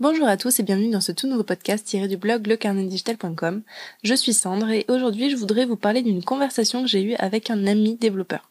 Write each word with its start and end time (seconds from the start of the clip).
Bonjour 0.00 0.26
à 0.28 0.38
tous 0.38 0.58
et 0.58 0.62
bienvenue 0.62 0.90
dans 0.90 1.02
ce 1.02 1.12
tout 1.12 1.26
nouveau 1.28 1.42
podcast 1.42 1.86
tiré 1.86 2.08
du 2.08 2.16
blog 2.16 2.46
lecarnetdigital.com. 2.46 3.60
Je 4.02 4.14
suis 4.14 4.32
Sandre 4.32 4.70
et 4.70 4.86
aujourd'hui 4.88 5.28
je 5.28 5.36
voudrais 5.36 5.66
vous 5.66 5.76
parler 5.76 6.00
d'une 6.00 6.24
conversation 6.24 6.80
que 6.80 6.88
j'ai 6.88 7.02
eue 7.02 7.16
avec 7.16 7.50
un 7.50 7.66
ami 7.66 7.96
développeur. 7.96 8.48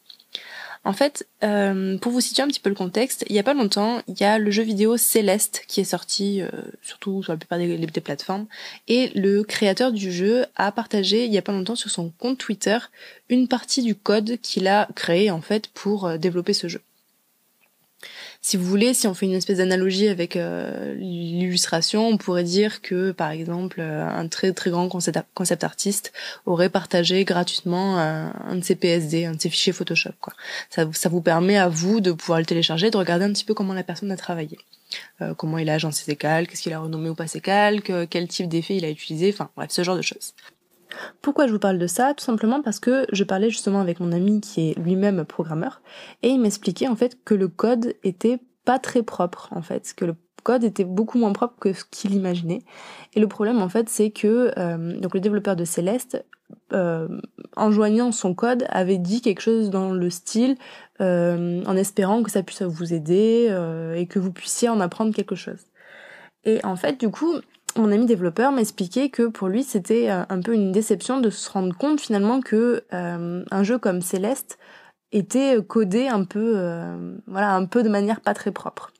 En 0.84 0.92
fait, 0.92 1.26
euh, 1.42 1.98
pour 1.98 2.12
vous 2.12 2.20
situer 2.20 2.44
un 2.44 2.46
petit 2.46 2.60
peu 2.60 2.68
le 2.68 2.76
contexte, 2.76 3.24
il 3.28 3.34
y 3.34 3.40
a 3.40 3.42
pas 3.42 3.54
longtemps, 3.54 4.00
il 4.06 4.20
y 4.20 4.22
a 4.22 4.38
le 4.38 4.52
jeu 4.52 4.62
vidéo 4.62 4.96
Céleste 4.96 5.64
qui 5.66 5.80
est 5.80 5.84
sorti, 5.84 6.40
euh, 6.40 6.50
surtout 6.82 7.20
sur 7.24 7.32
la 7.32 7.36
plupart 7.36 7.58
des, 7.58 8.00
plateformes, 8.00 8.46
et 8.86 9.10
le 9.16 9.42
créateur 9.42 9.90
du 9.90 10.12
jeu 10.12 10.46
a 10.54 10.70
partagé 10.70 11.24
il 11.24 11.32
y 11.32 11.38
a 11.38 11.42
pas 11.42 11.50
longtemps 11.50 11.74
sur 11.74 11.90
son 11.90 12.10
compte 12.10 12.38
Twitter 12.38 12.78
une 13.28 13.48
partie 13.48 13.82
du 13.82 13.96
code 13.96 14.38
qu'il 14.40 14.68
a 14.68 14.88
créé 14.94 15.32
en 15.32 15.40
fait 15.40 15.66
pour 15.66 16.06
euh, 16.06 16.16
développer 16.16 16.52
ce 16.52 16.68
jeu 16.68 16.80
si 18.42 18.56
vous 18.56 18.64
voulez, 18.64 18.94
si 18.94 19.06
on 19.06 19.12
fait 19.12 19.26
une 19.26 19.34
espèce 19.34 19.58
d'analogie 19.58 20.08
avec 20.08 20.34
euh, 20.34 20.94
l'illustration, 20.94 22.08
on 22.08 22.16
pourrait 22.16 22.44
dire 22.44 22.80
que, 22.80 23.12
par 23.12 23.30
exemple, 23.30 23.80
euh, 23.80 24.06
un 24.06 24.28
très 24.28 24.52
très 24.52 24.70
grand 24.70 24.88
concept, 24.88 25.64
artiste 25.64 26.12
aurait 26.46 26.70
partagé 26.70 27.24
gratuitement 27.24 27.98
un, 27.98 28.56
de 28.56 28.64
ses 28.64 28.76
PSD, 28.76 29.26
un 29.26 29.34
de 29.34 29.40
ses 29.40 29.50
fichiers 29.50 29.74
Photoshop. 29.74 30.14
Quoi. 30.20 30.32
Ça, 30.70 30.88
ça 30.92 31.10
vous 31.10 31.20
permet 31.20 31.58
à 31.58 31.68
vous 31.68 32.00
de 32.00 32.12
pouvoir 32.12 32.38
le 32.38 32.46
télécharger, 32.46 32.90
de 32.90 32.96
regarder 32.96 33.26
un 33.26 33.32
petit 33.32 33.44
peu 33.44 33.52
comment 33.52 33.74
la 33.74 33.82
personne 33.82 34.10
a 34.10 34.16
travaillé. 34.16 34.58
Euh, 35.20 35.34
comment 35.34 35.58
il 35.58 35.68
a 35.68 35.74
agencé 35.74 36.04
ses 36.04 36.16
calques, 36.16 36.50
qu'est-ce 36.50 36.62
qu'il 36.62 36.72
a 36.72 36.80
renommé 36.80 37.10
ou 37.10 37.14
pas 37.14 37.26
ses 37.26 37.42
calques, 37.42 37.92
quel 38.08 38.26
type 38.26 38.48
d'effet 38.48 38.76
il 38.76 38.84
a 38.86 38.90
utilisé, 38.90 39.30
enfin 39.32 39.50
bref, 39.54 39.70
ce 39.70 39.84
genre 39.84 39.96
de 39.96 40.02
choses. 40.02 40.32
Pourquoi 41.22 41.46
je 41.46 41.52
vous 41.52 41.58
parle 41.58 41.78
de 41.78 41.86
ça? 41.86 42.14
Tout 42.14 42.24
simplement 42.24 42.62
parce 42.62 42.80
que 42.80 43.06
je 43.12 43.24
parlais 43.24 43.50
justement 43.50 43.80
avec 43.80 44.00
mon 44.00 44.12
ami 44.12 44.40
qui 44.40 44.70
est 44.70 44.78
lui-même 44.78 45.24
programmeur 45.24 45.80
et 46.22 46.28
il 46.28 46.40
m'expliquait 46.40 46.88
en 46.88 46.96
fait 46.96 47.18
que 47.24 47.34
le 47.34 47.48
code 47.48 47.94
était 48.02 48.38
pas 48.64 48.78
très 48.78 49.02
propre 49.02 49.48
en 49.52 49.62
fait, 49.62 49.92
que 49.96 50.04
le 50.04 50.14
code 50.42 50.64
était 50.64 50.84
beaucoup 50.84 51.18
moins 51.18 51.32
propre 51.32 51.54
que 51.60 51.72
ce 51.72 51.84
qu'il 51.84 52.14
imaginait. 52.14 52.62
Et 53.14 53.20
le 53.20 53.28
problème 53.28 53.60
en 53.60 53.68
fait 53.68 53.88
c'est 53.88 54.10
que 54.10 54.52
euh, 54.58 54.98
donc 54.98 55.14
le 55.14 55.20
développeur 55.20 55.56
de 55.56 55.64
Céleste 55.64 56.24
euh, 56.72 57.08
en 57.56 57.70
joignant 57.70 58.10
son 58.12 58.34
code 58.34 58.66
avait 58.70 58.98
dit 58.98 59.20
quelque 59.20 59.40
chose 59.40 59.70
dans 59.70 59.92
le 59.92 60.10
style 60.10 60.56
euh, 61.00 61.62
en 61.66 61.76
espérant 61.76 62.22
que 62.22 62.30
ça 62.30 62.42
puisse 62.42 62.62
vous 62.62 62.92
aider 62.92 63.46
et 63.96 64.06
que 64.06 64.18
vous 64.18 64.32
puissiez 64.32 64.68
en 64.68 64.80
apprendre 64.80 65.14
quelque 65.14 65.36
chose. 65.36 65.66
Et 66.44 66.64
en 66.64 66.76
fait 66.76 66.98
du 66.98 67.10
coup 67.10 67.34
mon 67.78 67.92
ami 67.92 68.06
développeur 68.06 68.52
m'expliquait 68.52 69.10
que 69.10 69.26
pour 69.26 69.48
lui 69.48 69.62
c'était 69.62 70.10
euh, 70.10 70.24
un 70.28 70.40
peu 70.40 70.54
une 70.54 70.72
déception 70.72 71.20
de 71.20 71.30
se 71.30 71.50
rendre 71.50 71.76
compte 71.76 72.00
finalement 72.00 72.40
que 72.40 72.84
euh, 72.92 73.44
un 73.50 73.62
jeu 73.62 73.78
comme 73.78 74.02
Céleste 74.02 74.58
était 75.12 75.56
codé 75.66 76.08
un 76.08 76.24
peu 76.24 76.52
euh, 76.56 77.16
voilà 77.26 77.54
un 77.54 77.64
peu 77.66 77.82
de 77.82 77.88
manière 77.88 78.20
pas 78.20 78.34
très 78.34 78.52
propre. 78.52 78.92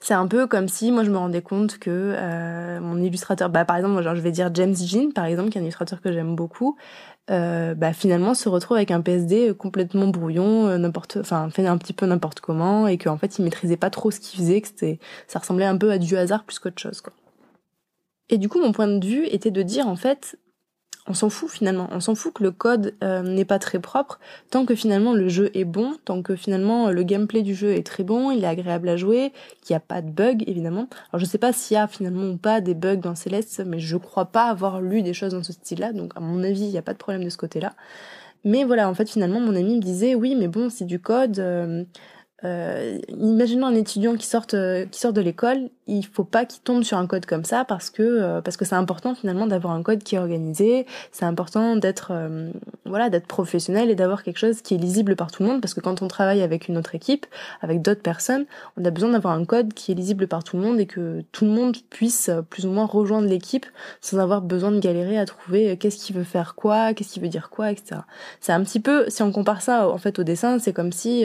C'est 0.00 0.14
un 0.14 0.26
peu 0.28 0.46
comme 0.46 0.68
si 0.68 0.92
moi 0.92 1.02
je 1.04 1.10
me 1.10 1.16
rendais 1.16 1.42
compte 1.42 1.78
que 1.78 2.78
mon 2.78 3.02
illustrateur, 3.02 3.50
bah 3.50 3.64
par 3.64 3.76
exemple 3.76 4.00
je 4.02 4.20
vais 4.20 4.30
dire 4.30 4.48
James 4.54 4.76
Jean 4.76 5.12
par 5.12 5.24
exemple 5.24 5.50
qui 5.50 5.58
est 5.58 5.60
un 5.60 5.64
illustrateur 5.64 6.00
que 6.00 6.12
j'aime 6.12 6.36
beaucoup, 6.36 6.76
bah 7.28 7.92
finalement 7.92 8.34
se 8.34 8.48
retrouve 8.48 8.76
avec 8.76 8.92
un 8.92 9.00
PSD 9.00 9.54
complètement 9.58 10.06
brouillon, 10.06 10.78
n'importe, 10.78 11.16
enfin 11.20 11.50
fait 11.50 11.66
un 11.66 11.76
petit 11.78 11.92
peu 11.92 12.06
n'importe 12.06 12.38
comment 12.38 12.86
et 12.86 12.96
qu'en 12.96 13.18
fait 13.18 13.38
il 13.40 13.44
maîtrisait 13.44 13.76
pas 13.76 13.90
trop 13.90 14.12
ce 14.12 14.20
qu'il 14.20 14.38
faisait, 14.38 14.60
que 14.60 14.68
ça 15.26 15.40
ressemblait 15.40 15.66
un 15.66 15.76
peu 15.76 15.90
à 15.90 15.98
du 15.98 16.16
hasard 16.16 16.44
plus 16.44 16.60
qu'autre 16.60 16.80
chose 16.80 17.00
quoi. 17.00 17.12
Et 18.30 18.38
du 18.38 18.48
coup, 18.48 18.60
mon 18.60 18.72
point 18.72 18.88
de 18.88 19.04
vue 19.04 19.26
était 19.26 19.50
de 19.50 19.62
dire 19.62 19.88
en 19.88 19.96
fait, 19.96 20.38
on 21.08 21.14
s'en 21.14 21.30
fout 21.30 21.48
finalement, 21.48 21.88
on 21.90 22.00
s'en 22.00 22.14
fout 22.14 22.34
que 22.34 22.42
le 22.42 22.50
code 22.50 22.94
euh, 23.02 23.22
n'est 23.22 23.46
pas 23.46 23.58
très 23.58 23.78
propre, 23.78 24.20
tant 24.50 24.66
que 24.66 24.74
finalement 24.74 25.14
le 25.14 25.28
jeu 25.28 25.50
est 25.54 25.64
bon, 25.64 25.94
tant 26.04 26.22
que 26.22 26.36
finalement 26.36 26.90
le 26.90 27.02
gameplay 27.02 27.42
du 27.42 27.54
jeu 27.54 27.72
est 27.72 27.86
très 27.86 28.04
bon, 28.04 28.30
il 28.30 28.44
est 28.44 28.48
agréable 28.48 28.88
à 28.88 28.96
jouer, 28.96 29.32
qu'il 29.62 29.72
n'y 29.72 29.76
a 29.76 29.80
pas 29.80 30.02
de 30.02 30.10
bugs 30.10 30.44
évidemment. 30.46 30.86
Alors 31.10 31.20
je 31.20 31.24
sais 31.24 31.38
pas 31.38 31.52
s'il 31.52 31.76
y 31.76 31.78
a 31.78 31.88
finalement 31.88 32.28
ou 32.28 32.36
pas 32.36 32.60
des 32.60 32.74
bugs 32.74 32.96
dans 32.96 33.14
Céleste, 33.14 33.62
mais 33.64 33.78
je 33.78 33.96
crois 33.96 34.26
pas 34.26 34.48
avoir 34.48 34.82
lu 34.82 35.02
des 35.02 35.14
choses 35.14 35.32
dans 35.32 35.42
ce 35.42 35.52
style-là, 35.52 35.92
donc 35.92 36.12
à 36.14 36.20
mon 36.20 36.42
avis 36.44 36.60
il 36.60 36.70
n'y 36.70 36.78
a 36.78 36.82
pas 36.82 36.92
de 36.92 36.98
problème 36.98 37.24
de 37.24 37.30
ce 37.30 37.38
côté-là. 37.38 37.74
Mais 38.44 38.64
voilà, 38.64 38.88
en 38.88 38.94
fait 38.94 39.08
finalement 39.08 39.40
mon 39.40 39.56
ami 39.56 39.76
me 39.76 39.82
disait 39.82 40.14
oui 40.14 40.34
mais 40.36 40.48
bon 40.48 40.68
c'est 40.68 40.84
du 40.84 41.00
code, 41.00 41.38
euh, 41.38 41.84
euh, 42.44 42.98
imaginons 43.08 43.66
un 43.66 43.74
étudiant 43.74 44.14
qui 44.16 44.26
sort, 44.26 44.46
euh, 44.54 44.86
qui 44.86 45.00
sort 45.00 45.12
de 45.12 45.20
l'école, 45.20 45.70
il 45.88 46.06
faut 46.06 46.22
pas 46.22 46.44
qu'il 46.44 46.62
tombe 46.62 46.84
sur 46.84 46.96
un 46.96 47.06
code 47.06 47.26
comme 47.26 47.44
ça 47.44 47.64
parce 47.64 47.90
que 47.90 48.02
euh, 48.02 48.40
parce 48.40 48.56
que 48.56 48.64
c'est 48.64 48.76
important 48.76 49.16
finalement 49.16 49.46
d'avoir 49.46 49.74
un 49.74 49.82
code 49.82 50.04
qui 50.04 50.14
est 50.14 50.18
organisé, 50.18 50.86
c'est 51.10 51.24
important 51.24 51.74
d'être 51.74 52.12
euh, 52.12 52.50
voilà 52.84 53.10
d'être 53.10 53.26
professionnel 53.26 53.90
et 53.90 53.96
d'avoir 53.96 54.22
quelque 54.22 54.38
chose 54.38 54.60
qui 54.60 54.74
est 54.74 54.78
lisible 54.78 55.16
par 55.16 55.32
tout 55.32 55.42
le 55.42 55.48
monde 55.48 55.60
parce 55.60 55.74
que 55.74 55.80
quand 55.80 56.00
on 56.00 56.06
travaille 56.06 56.42
avec 56.42 56.68
une 56.68 56.76
autre 56.76 56.94
équipe, 56.94 57.26
avec 57.60 57.82
d'autres 57.82 58.02
personnes, 58.02 58.46
on 58.76 58.84
a 58.84 58.90
besoin 58.90 59.10
d'avoir 59.10 59.34
un 59.34 59.44
code 59.44 59.74
qui 59.74 59.90
est 59.90 59.96
lisible 59.96 60.28
par 60.28 60.44
tout 60.44 60.56
le 60.56 60.62
monde 60.62 60.78
et 60.78 60.86
que 60.86 61.24
tout 61.32 61.44
le 61.44 61.50
monde 61.50 61.76
puisse 61.90 62.30
plus 62.50 62.66
ou 62.66 62.70
moins 62.70 62.86
rejoindre 62.86 63.26
l'équipe 63.26 63.66
sans 64.00 64.18
avoir 64.18 64.42
besoin 64.42 64.70
de 64.70 64.78
galérer 64.78 65.18
à 65.18 65.26
trouver 65.26 65.76
qu'est-ce 65.76 66.04
qu'il 66.04 66.14
veut 66.14 66.24
faire 66.24 66.54
quoi, 66.54 66.94
qu'est-ce 66.94 67.14
qu'il 67.14 67.22
veut 67.22 67.28
dire 67.28 67.50
quoi, 67.50 67.72
etc. 67.72 68.02
C'est 68.40 68.52
un 68.52 68.62
petit 68.62 68.80
peu 68.80 69.06
si 69.08 69.22
on 69.22 69.32
compare 69.32 69.60
ça 69.60 69.88
en 69.88 69.98
fait 69.98 70.20
au 70.20 70.22
dessin, 70.22 70.60
c'est 70.60 70.72
comme 70.72 70.92
si 70.92 71.24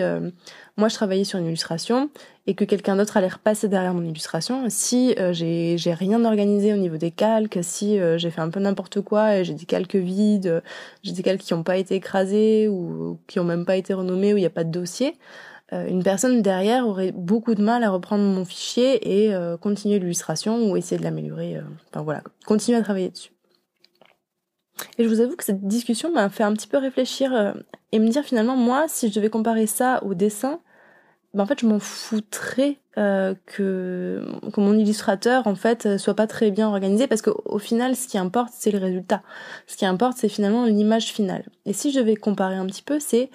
moi 0.78 0.88
je 0.88 0.96
travaillais 0.96 1.24
sur 1.24 1.40
une 1.40 1.46
illustration 1.46 2.10
et 2.48 2.56
que 2.56 2.66
quelqu'un 2.66 2.96
d'autre 2.96 3.18
allait 3.18 3.28
repasser 3.28 3.68
derrière 3.68 3.94
mon 3.94 4.04
illustration, 4.04 4.66
si 4.70 5.16
euh, 5.20 5.32
j'ai 5.34 5.94
rien 5.94 6.26
organisé 6.26 6.74
au 6.74 6.78
niveau 6.78 6.98
des 6.98 7.12
calques, 7.12 7.60
si 7.62 8.00
euh, 8.00 8.18
j'ai 8.18 8.32
fait 8.32 8.42
un 8.42 8.50
peu 8.50 8.60
n'importe 8.60 9.02
quoi 9.02 9.38
et 9.38 9.44
j'ai 9.44 9.54
des 9.54 9.66
calques 9.66 9.96
vides, 9.96 10.64
j'ai 11.04 11.14
des 11.14 11.24
calques 11.24 11.42
qui 11.42 11.54
n'ont 11.54 11.64
pas 11.64 11.78
été 11.78 11.96
écrasés 11.96 12.68
ou 12.68 13.20
qui 13.28 13.40
ont 13.40 13.44
même 13.44 13.66
pas 13.66 13.78
été 13.78 13.94
renommés 13.94 14.34
où 14.34 14.38
il 14.38 14.42
n'y 14.42 14.48
a 14.48 14.52
pas 14.52 14.64
de 14.64 14.72
dossier, 14.72 15.16
euh, 15.74 15.88
une 15.88 16.04
personne 16.04 16.42
derrière 16.42 16.88
aurait 16.88 17.12
beaucoup 17.12 17.56
de 17.56 17.64
mal 17.64 17.84
à 17.84 17.90
reprendre 17.90 18.24
mon 18.24 18.46
fichier 18.46 19.26
et 19.26 19.34
continuer 19.62 20.00
l'illustration 20.00 20.72
ou 20.72 20.78
essayer 20.78 20.98
de 20.98 21.04
l'améliorer. 21.04 21.62
enfin 21.92 22.04
voilà, 22.04 22.24
continuer 22.46 22.78
à 22.78 22.82
travailler 22.82 23.10
dessus. 23.10 23.33
Et 24.98 25.04
je 25.04 25.10
vous 25.10 25.22
avoue 25.22 25.36
que 25.36 25.44
cette 25.44 25.68
discussion 25.68 26.12
m'a 26.12 26.30
fait 26.30 26.44
un 26.44 26.54
petit 26.54 26.68
peu 26.68 26.78
réfléchir 26.78 27.54
et 27.92 28.00
me 28.00 28.08
dire 28.10 28.24
finalement 28.24 28.56
moi 28.56 28.86
si 28.88 29.10
je 29.10 29.14
devais 29.14 29.30
comparer 29.30 29.68
ça 29.68 30.04
au 30.04 30.14
dessin, 30.14 30.60
ben 31.34 31.44
en 31.44 31.46
fait 31.46 31.60
je 31.62 31.66
m'en 31.66 31.80
foutrais 31.80 32.80
euh, 32.98 33.34
que 33.46 34.24
mon 34.58 34.78
illustrateur 34.78 35.48
en 35.48 35.56
fait 35.56 35.98
soit 35.98 36.16
pas 36.16 36.28
très 36.28 36.52
bien 36.52 36.68
organisé 36.68 37.08
parce 37.08 37.22
qu'au 37.22 37.58
final 37.60 37.96
ce 37.96 38.08
qui 38.08 38.18
importe 38.18 38.52
c'est 38.54 38.72
le 38.72 38.80
résultat. 38.80 39.24
Ce 39.68 39.78
qui 39.78 39.86
importe 39.86 40.18
c'est 40.18 40.30
finalement 40.30 40.66
l'image 40.66 41.06
finale. 41.06 41.46
Et 41.66 41.74
si 41.74 41.92
je 41.92 42.00
devais 42.00 42.16
comparer 42.16 42.56
un 42.56 42.66
petit 42.66 42.84
peu 42.84 43.00
c'est 43.00 43.30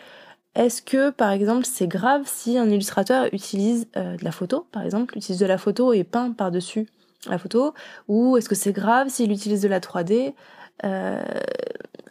est-ce 0.54 0.82
que 0.82 1.10
par 1.10 1.30
exemple 1.30 1.64
c'est 1.64 1.88
grave 1.88 2.22
si 2.24 2.58
un 2.58 2.68
illustrateur 2.68 3.32
utilise 3.32 3.88
euh, 3.96 4.16
de 4.16 4.24
la 4.24 4.32
photo 4.32 4.66
par 4.72 4.82
exemple 4.82 5.16
utilise 5.16 5.40
de 5.40 5.46
la 5.46 5.58
photo 5.58 5.92
et 5.92 6.04
peint 6.04 6.32
par-dessus 6.32 6.88
la 7.28 7.38
photo 7.38 7.74
ou 8.06 8.36
est-ce 8.36 8.48
que 8.48 8.54
c'est 8.54 8.72
grave 8.72 9.08
s'il 9.08 9.32
utilise 9.32 9.62
de 9.62 9.68
la 9.68 9.80
3D 9.80 10.34
euh, 10.84 11.20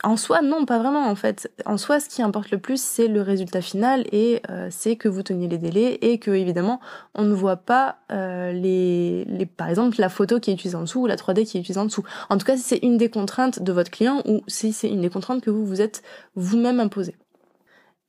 en 0.03 0.16
soi, 0.17 0.41
non, 0.41 0.66
pas 0.66 0.79
vraiment 0.79 1.07
en 1.07 1.16
fait. 1.16 1.51
En 1.66 1.78
soi, 1.78 2.00
ce 2.00 2.09
qui 2.09 2.22
importe 2.22 2.51
le 2.51 2.59
plus, 2.59 2.81
c'est 2.81 3.07
le 3.07 3.22
résultat 3.22 3.61
final 3.61 4.05
et 4.11 4.41
euh, 4.50 4.67
c'est 4.72 4.95
que 4.95 5.07
vous 5.07 5.23
teniez 5.23 5.47
les 5.47 5.57
délais 5.57 5.97
et 6.01 6.19
que 6.19 6.31
évidemment, 6.31 6.79
on 7.16 7.23
ne 7.23 7.33
voit 7.33 7.57
pas 7.57 7.97
euh, 8.11 8.51
les, 8.51 9.25
par 9.57 9.69
exemple, 9.69 10.00
la 10.00 10.09
photo 10.09 10.39
qui 10.39 10.51
est 10.51 10.53
utilisée 10.53 10.78
en 10.78 10.81
dessous 10.81 11.01
ou 11.01 11.07
la 11.07 11.16
3D 11.16 11.45
qui 11.45 11.57
est 11.57 11.61
utilisée 11.61 11.79
en 11.79 11.85
dessous. 11.85 12.03
En 12.29 12.38
tout 12.38 12.45
cas, 12.45 12.57
si 12.57 12.63
c'est 12.63 12.79
une 12.83 12.97
des 12.97 13.09
contraintes 13.09 13.61
de 13.61 13.72
votre 13.72 13.91
client 13.91 14.22
ou 14.25 14.41
si 14.47 14.72
c'est 14.73 14.90
une 14.90 15.02
des 15.02 15.09
contraintes 15.09 15.41
que 15.41 15.49
vous 15.49 15.66
vous 15.66 15.81
êtes 15.81 16.03
vous-même 16.35 16.79
imposé. 16.79 17.16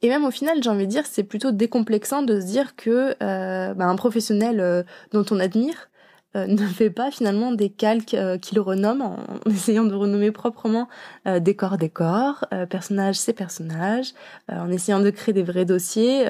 Et 0.02 0.08
même 0.08 0.24
au 0.24 0.30
final, 0.30 0.62
j'ai 0.62 0.70
envie 0.70 0.86
de 0.86 0.90
dire, 0.90 1.06
c'est 1.06 1.24
plutôt 1.24 1.50
décomplexant 1.50 2.22
de 2.22 2.40
se 2.40 2.46
dire 2.46 2.76
que 2.76 3.16
euh, 3.22 3.74
bah, 3.74 3.86
un 3.86 3.96
professionnel 3.96 4.84
dont 5.12 5.24
on 5.30 5.40
admire 5.40 5.74
euh, 5.74 5.97
ne 6.46 6.66
fait 6.66 6.90
pas 6.90 7.10
finalement 7.10 7.52
des 7.52 7.70
calques 7.70 8.14
euh, 8.14 8.38
qu'il 8.38 8.60
renomme 8.60 9.02
en, 9.02 9.16
essayant 9.50 9.84
de 9.84 9.94
renommer 9.94 10.30
proprement 10.30 10.88
euh, 11.26 11.40
décor 11.40 11.78
décor, 11.78 12.44
euh, 12.52 12.66
personnage 12.66 13.16
c'est 13.16 13.32
personnage, 13.32 14.12
en 14.48 14.70
essayant 14.70 15.00
de 15.00 15.10
créer 15.10 15.32
des 15.32 15.42
vrais 15.42 15.64
dossiers. 15.64 16.26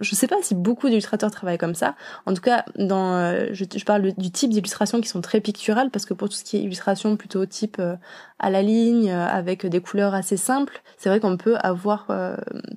je 0.00 0.14
sais 0.14 0.26
pas 0.26 0.36
si 0.42 0.54
beaucoup 0.54 0.88
d'illustrateurs 0.88 1.30
travaillent 1.30 1.58
comme 1.58 1.74
ça. 1.74 1.94
En 2.26 2.34
tout 2.34 2.42
cas, 2.42 2.64
dans 2.76 3.34
je, 3.52 3.64
je 3.74 3.84
parle 3.84 4.12
du 4.12 4.30
type 4.30 4.50
d'illustrations 4.50 5.00
qui 5.00 5.08
sont 5.08 5.20
très 5.20 5.40
picturales 5.40 5.90
parce 5.90 6.04
que 6.04 6.14
pour 6.14 6.28
tout 6.28 6.34
ce 6.34 6.44
qui 6.44 6.56
est 6.56 6.60
illustration 6.60 7.16
plutôt 7.16 7.44
type 7.46 7.80
à 8.42 8.50
la 8.50 8.62
ligne, 8.62 9.10
avec 9.10 9.66
des 9.66 9.80
couleurs 9.80 10.14
assez 10.14 10.36
simples, 10.36 10.82
c'est 10.98 11.08
vrai 11.08 11.20
qu'on 11.20 11.36
peut 11.36 11.56
avoir 11.62 12.08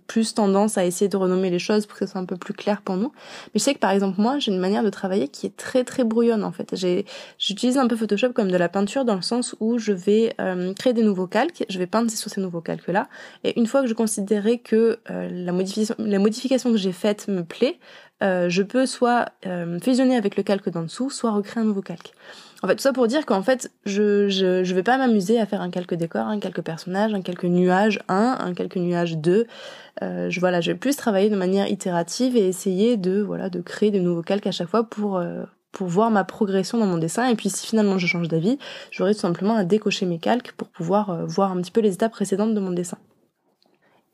plus 0.08 0.34
tendance 0.34 0.78
à 0.78 0.86
essayer 0.86 1.10
de 1.10 1.18
renommer 1.18 1.50
les 1.50 1.60
choses 1.60 1.86
pour 1.86 1.98
que 1.98 2.06
ce 2.06 2.12
soit 2.12 2.22
un 2.22 2.26
peu 2.26 2.38
plus 2.38 2.54
clair 2.54 2.82
pour 2.82 2.96
nous. 2.96 3.12
Mais 3.54 3.60
je 3.60 3.60
sais 3.60 3.74
que 3.74 3.80
par 3.80 3.92
exemple 3.92 4.22
moi, 4.22 4.40
j'ai 4.40 4.52
une 4.52 4.60
manière 4.60 4.84
de 4.84 4.90
travailler 4.90 5.28
qui 5.28 5.46
est 5.48 5.58
très 5.58 5.84
très 5.84 6.04
brouillonne 6.04 6.44
en 6.44 6.52
fait. 6.52 6.76
J'utilise 7.38 7.78
un 7.78 7.88
peu 7.88 7.96
Photoshop 7.96 8.34
comme 8.34 8.52
de 8.52 8.58
la 8.58 8.70
peinture 8.70 9.06
dans 9.06 9.16
le 9.16 9.22
sens 9.22 9.56
où 9.60 9.78
je 9.78 9.92
vais 9.92 10.36
créer 10.78 10.94
des 10.94 11.04
nouveaux 11.04 11.28
calques, 11.28 11.66
je 11.68 11.80
vais 11.80 11.88
peindre 11.88 12.10
sur 12.12 12.30
ces 12.30 12.42
nouveaux 12.42 12.62
calques 12.62 12.88
là, 12.88 13.10
et 13.44 13.60
une 13.60 13.68
fois 13.68 13.82
que 13.82 13.88
je 13.88 13.94
considérais 13.94 14.60
que 14.60 15.00
la 15.10 15.52
modification, 15.52 15.96
la 16.00 16.20
modification 16.20 16.72
que 16.72 16.78
j'ai 16.78 16.92
faite 16.92 17.28
me 17.28 17.44
plaît, 17.44 17.80
euh, 18.24 18.50
je 18.50 18.64
peux 18.64 18.86
soit 18.86 19.30
euh, 19.46 19.80
fusionner 19.80 20.16
avec 20.16 20.38
le 20.38 20.44
calque 20.44 20.70
d'en 20.70 20.84
dessous, 20.84 21.10
soit 21.10 21.32
recréer 21.32 21.64
un 21.64 21.66
nouveau 21.66 21.82
calque. 21.82 22.14
En 22.64 22.68
fait, 22.68 22.76
tout 22.76 22.82
ça 22.82 22.94
pour 22.94 23.08
dire 23.08 23.26
qu'en 23.26 23.44
fait, 23.44 23.72
je, 23.86 24.30
je, 24.30 24.64
je 24.64 24.76
vais 24.76 24.84
pas 24.84 24.98
m'amuser 24.98 25.40
à 25.40 25.46
faire 25.46 25.62
un 25.62 25.70
calque 25.70 25.94
décor, 25.94 26.28
un 26.28 26.40
calque 26.40 26.62
personnage, 26.62 27.14
un 27.14 27.22
calque 27.22 27.44
nuage 27.44 28.00
1, 28.08 28.38
un 28.40 28.54
calque 28.54 28.78
nuage 28.78 29.18
2. 29.18 29.46
Euh, 30.02 30.30
je, 30.30 30.40
voilà, 30.40 30.62
je 30.62 30.72
vais 30.72 30.78
plus 30.78 30.96
travailler 30.96 31.30
de 31.30 31.36
manière 31.36 31.68
itérative 31.68 32.36
et 32.38 32.48
essayer 32.48 32.98
de, 32.98 33.22
voilà, 33.22 33.50
de 33.50 33.62
créer 33.62 33.92
de 33.92 34.00
nouveaux 34.00 34.22
calques 34.22 34.48
à 34.48 34.52
chaque 34.52 34.70
fois 34.70 34.84
pour, 34.84 35.18
euh, 35.18 35.44
pour 35.72 35.88
voir 35.88 36.12
ma 36.12 36.24
progression 36.24 36.78
dans 36.78 36.88
mon 36.88 36.98
dessin. 36.98 37.28
Et 37.28 37.36
puis 37.36 37.50
si 37.50 37.68
finalement 37.68 37.98
je 37.98 38.08
change 38.08 38.30
d'avis, 38.30 38.58
j'aurai 38.90 39.14
tout 39.14 39.22
simplement 39.22 39.56
à 39.56 39.64
décocher 39.64 40.06
mes 40.06 40.20
calques 40.20 40.54
pour 40.54 40.70
pouvoir 40.70 41.26
voir 41.28 41.52
un 41.52 41.62
petit 41.62 41.72
peu 41.72 41.82
les 41.82 41.94
étapes 41.94 42.14
précédentes 42.14 42.54
de 42.54 42.60
mon 42.60 42.72
dessin. 42.72 42.98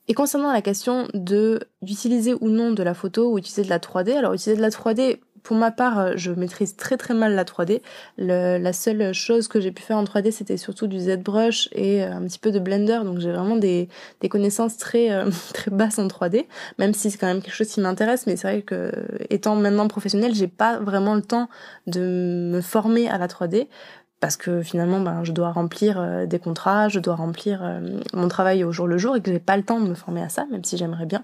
Et 0.07 0.13
concernant 0.13 0.51
la 0.51 0.61
question 0.61 1.07
de 1.13 1.61
d'utiliser 1.81 2.33
ou 2.41 2.49
non 2.49 2.73
de 2.73 2.83
la 2.83 2.93
photo 2.93 3.31
ou 3.31 3.37
utiliser 3.37 3.63
de 3.63 3.69
la 3.69 3.79
3D, 3.79 4.17
alors 4.17 4.33
utiliser 4.33 4.57
de 4.57 4.61
la 4.61 4.69
3D, 4.69 5.19
pour 5.43 5.57
ma 5.57 5.71
part, 5.71 5.99
euh, 5.99 6.13
je 6.15 6.31
maîtrise 6.31 6.75
très 6.75 6.97
très 6.97 7.13
mal 7.13 7.33
la 7.33 7.43
3D. 7.43 7.81
Le, 8.17 8.57
la 8.57 8.73
seule 8.73 9.13
chose 9.13 9.47
que 9.47 9.59
j'ai 9.59 9.71
pu 9.71 9.81
faire 9.81 9.97
en 9.97 10.03
3D, 10.03 10.31
c'était 10.31 10.57
surtout 10.57 10.87
du 10.87 10.99
ZBrush 10.99 11.69
et 11.71 12.03
euh, 12.03 12.13
un 12.13 12.21
petit 12.23 12.39
peu 12.39 12.51
de 12.51 12.59
Blender. 12.59 12.99
Donc 13.03 13.19
j'ai 13.19 13.31
vraiment 13.31 13.55
des, 13.55 13.89
connaissances 14.29 14.77
très 14.77 15.11
euh, 15.11 15.29
très 15.53 15.71
basses 15.71 15.99
en 15.99 16.07
3D, 16.07 16.45
même 16.77 16.93
si 16.93 17.11
c'est 17.11 17.17
quand 17.17 17.27
même 17.27 17.41
quelque 17.41 17.55
chose 17.55 17.69
qui 17.69 17.81
m'intéresse. 17.81 18.27
Mais 18.27 18.35
c'est 18.35 18.47
vrai 18.47 18.61
que 18.61 18.91
étant 19.29 19.55
maintenant 19.55 19.87
professionnelle, 19.87 20.35
j'ai 20.35 20.47
pas 20.47 20.79
vraiment 20.79 21.15
le 21.15 21.21
temps 21.21 21.49
de 21.87 22.49
me 22.51 22.61
former 22.61 23.09
à 23.09 23.17
la 23.17 23.27
3D 23.27 23.67
parce 24.19 24.37
que 24.37 24.61
finalement 24.61 24.99
ben, 24.99 25.23
je 25.23 25.31
dois 25.31 25.51
remplir 25.51 26.27
des 26.27 26.37
contrats, 26.37 26.89
je 26.89 26.99
dois 26.99 27.15
remplir 27.15 27.81
mon 28.13 28.27
travail 28.27 28.63
au 28.63 28.71
jour 28.71 28.85
le 28.85 28.99
jour 28.99 29.15
et 29.15 29.21
que 29.21 29.31
j'ai 29.31 29.39
pas 29.39 29.57
le 29.57 29.63
temps 29.63 29.79
de 29.79 29.87
me 29.87 29.95
former 29.95 30.21
à 30.21 30.29
ça, 30.29 30.45
même 30.51 30.63
si 30.63 30.77
j'aimerais 30.77 31.07
bien. 31.07 31.23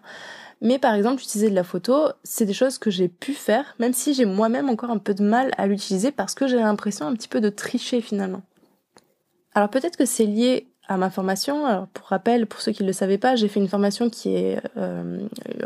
Mais 0.62 0.80
par 0.80 0.96
exemple, 0.96 1.22
utiliser 1.22 1.50
de 1.50 1.56
la 1.56 1.64
photo, 1.64 2.08
c'est 2.24 2.46
des 2.46 2.54
choses 2.54 2.78
que 2.78 2.90
j'ai 2.90 3.08
pu 3.08 3.34
faire, 3.34 3.76
même 3.80 3.94
si 3.94 4.14
j'ai 4.14 4.26
moi-même 4.26 4.70
encore 4.70 4.90
un 4.90 4.98
peu 4.98 5.14
de 5.14 5.24
mal 5.24 5.52
à 5.58 5.68
l'utiliser 5.68 6.12
parce 6.12 6.34
que 6.34 6.48
j'ai 6.48 6.58
l'impression 6.58 7.06
un 7.06 7.14
petit 7.14 7.28
peu 7.28 7.42
de 7.42 7.50
tricher 7.50 8.02
finalement. 8.02 8.42
Alors 9.54 9.70
peut-être 9.70 9.98
que 9.98 10.06
c'est 10.06 10.26
lié 10.26 10.68
à 10.88 10.98
ma 10.98 11.10
formation. 11.10 11.66
Alors, 11.66 11.88
pour 11.88 12.08
rappel, 12.08 12.48
pour 12.48 12.62
ceux 12.62 12.72
qui 12.72 12.84
ne 12.84 12.88
le 12.88 12.94
savaient 12.94 13.18
pas, 13.18 13.36
j'ai 13.36 13.48
fait 13.48 13.60
une 13.60 13.68
formation 13.68 14.10
qui 14.10 14.36
est 14.36 14.62
euh, 14.78 15.20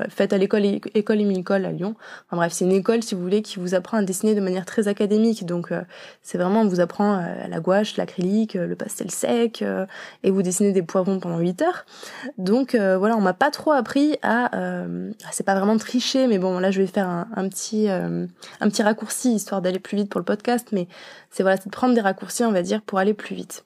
faite 0.10 0.34
à 0.34 0.38
l'école 0.38 0.66
école 0.66 1.22
Éminicole 1.22 1.66
à 1.66 1.72
Lyon. 1.72 1.96
Enfin 2.28 2.38
bref, 2.38 2.54
c'est 2.54 2.66
une 2.66 2.72
école, 2.72 3.04
si 3.04 3.16
vous 3.16 3.22
voulez, 3.22 3.42
qui 3.42 3.60
vous 3.60 3.76
apprend 3.76 3.98
à 3.98 4.04
dessiner 4.04 4.34
de 4.34 4.42
manière 4.42 4.66
très 4.66 4.88
académique. 4.88 5.46
Donc 5.46 5.72
euh, 5.72 5.82
c'est 6.24 6.38
vraiment, 6.38 6.62
on 6.62 6.68
vous 6.68 6.80
apprend 6.80 7.18
euh, 7.18 7.48
la 7.48 7.60
gouache, 7.60 7.98
l'acrylique, 7.98 8.56
le 8.56 8.76
pastel 8.76 9.12
sec, 9.12 9.64
et 10.24 10.32
vous 10.32 10.42
dessinez 10.42 10.72
des 10.72 10.82
poivrons 10.82 11.20
pendant 11.20 11.38
8 11.38 11.62
heures. 11.62 11.86
Donc 12.38 12.76
voilà, 12.76 13.16
on 13.16 13.22
m'a 13.22 13.34
pas 13.34 13.52
trop 13.52 13.72
appris 13.72 14.18
à... 14.22 14.52
c'est 15.32 15.46
pas 15.46 15.56
vraiment 15.56 15.78
tricher, 15.78 16.28
mais 16.28 16.40
bon, 16.40 16.60
là 16.60 16.72
je 16.72 16.82
vais 16.82 16.88
faire 16.88 17.08
un, 17.08 17.28
un 17.36 17.48
petit, 17.50 17.90
un 17.90 18.70
petit 18.70 18.84
raccourci, 18.84 19.34
histoire 19.34 19.62
d'aller 19.62 19.80
plus 19.80 19.98
vite 19.98 20.10
pour 20.10 20.20
le 20.20 20.26
podcast, 20.26 20.70
mais 20.72 20.88
c'est 21.30 21.44
voilà, 21.44 21.58
c'est 21.58 21.68
de 21.68 21.72
prendre 21.72 21.94
des 21.94 22.02
raccourcis, 22.02 22.44
on 22.44 22.52
va 22.52 22.62
dire, 22.62 22.82
pour 22.82 23.00
aller 23.00 23.14
plus 23.14 23.36
vite. 23.36 23.64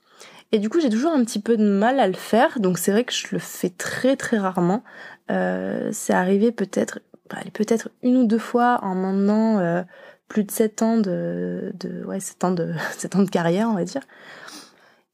Et 0.56 0.60
du 0.60 0.70
coup, 0.70 0.80
j'ai 0.80 0.90
toujours 0.90 1.12
un 1.12 1.22
petit 1.26 1.42
peu 1.42 1.58
de 1.58 1.68
mal 1.68 2.00
à 2.00 2.08
le 2.08 2.14
faire, 2.14 2.62
donc 2.62 2.78
c'est 2.78 2.94
vrai 2.94 3.04
que 3.04 3.12
je 3.12 3.28
le 3.34 3.40
fais 3.40 3.68
très 3.68 4.16
très 4.16 4.38
rarement. 4.38 4.86
Euh, 5.30 5.90
c'est 5.92 6.14
arrivé 6.14 6.54
peut-être, 6.54 7.02
bah, 7.30 7.40
peut-être 7.52 7.90
une 8.04 8.16
ou 8.16 8.26
deux 8.26 8.40
fois 8.40 8.80
en 8.82 8.96
maintenant 8.96 9.60
euh, 9.60 9.84
plus 10.30 10.46
de 10.46 10.52
7 10.52 10.82
ans 10.82 10.96
de, 10.96 11.74
de 11.78 12.06
ouais, 12.06 12.22
7 12.22 12.44
ans 12.46 12.52
de, 12.52 12.72
7 12.98 13.18
ans 13.18 13.24
de 13.24 13.30
carrière, 13.30 13.68
on 13.68 13.74
va 13.74 13.84
dire. 13.84 14.04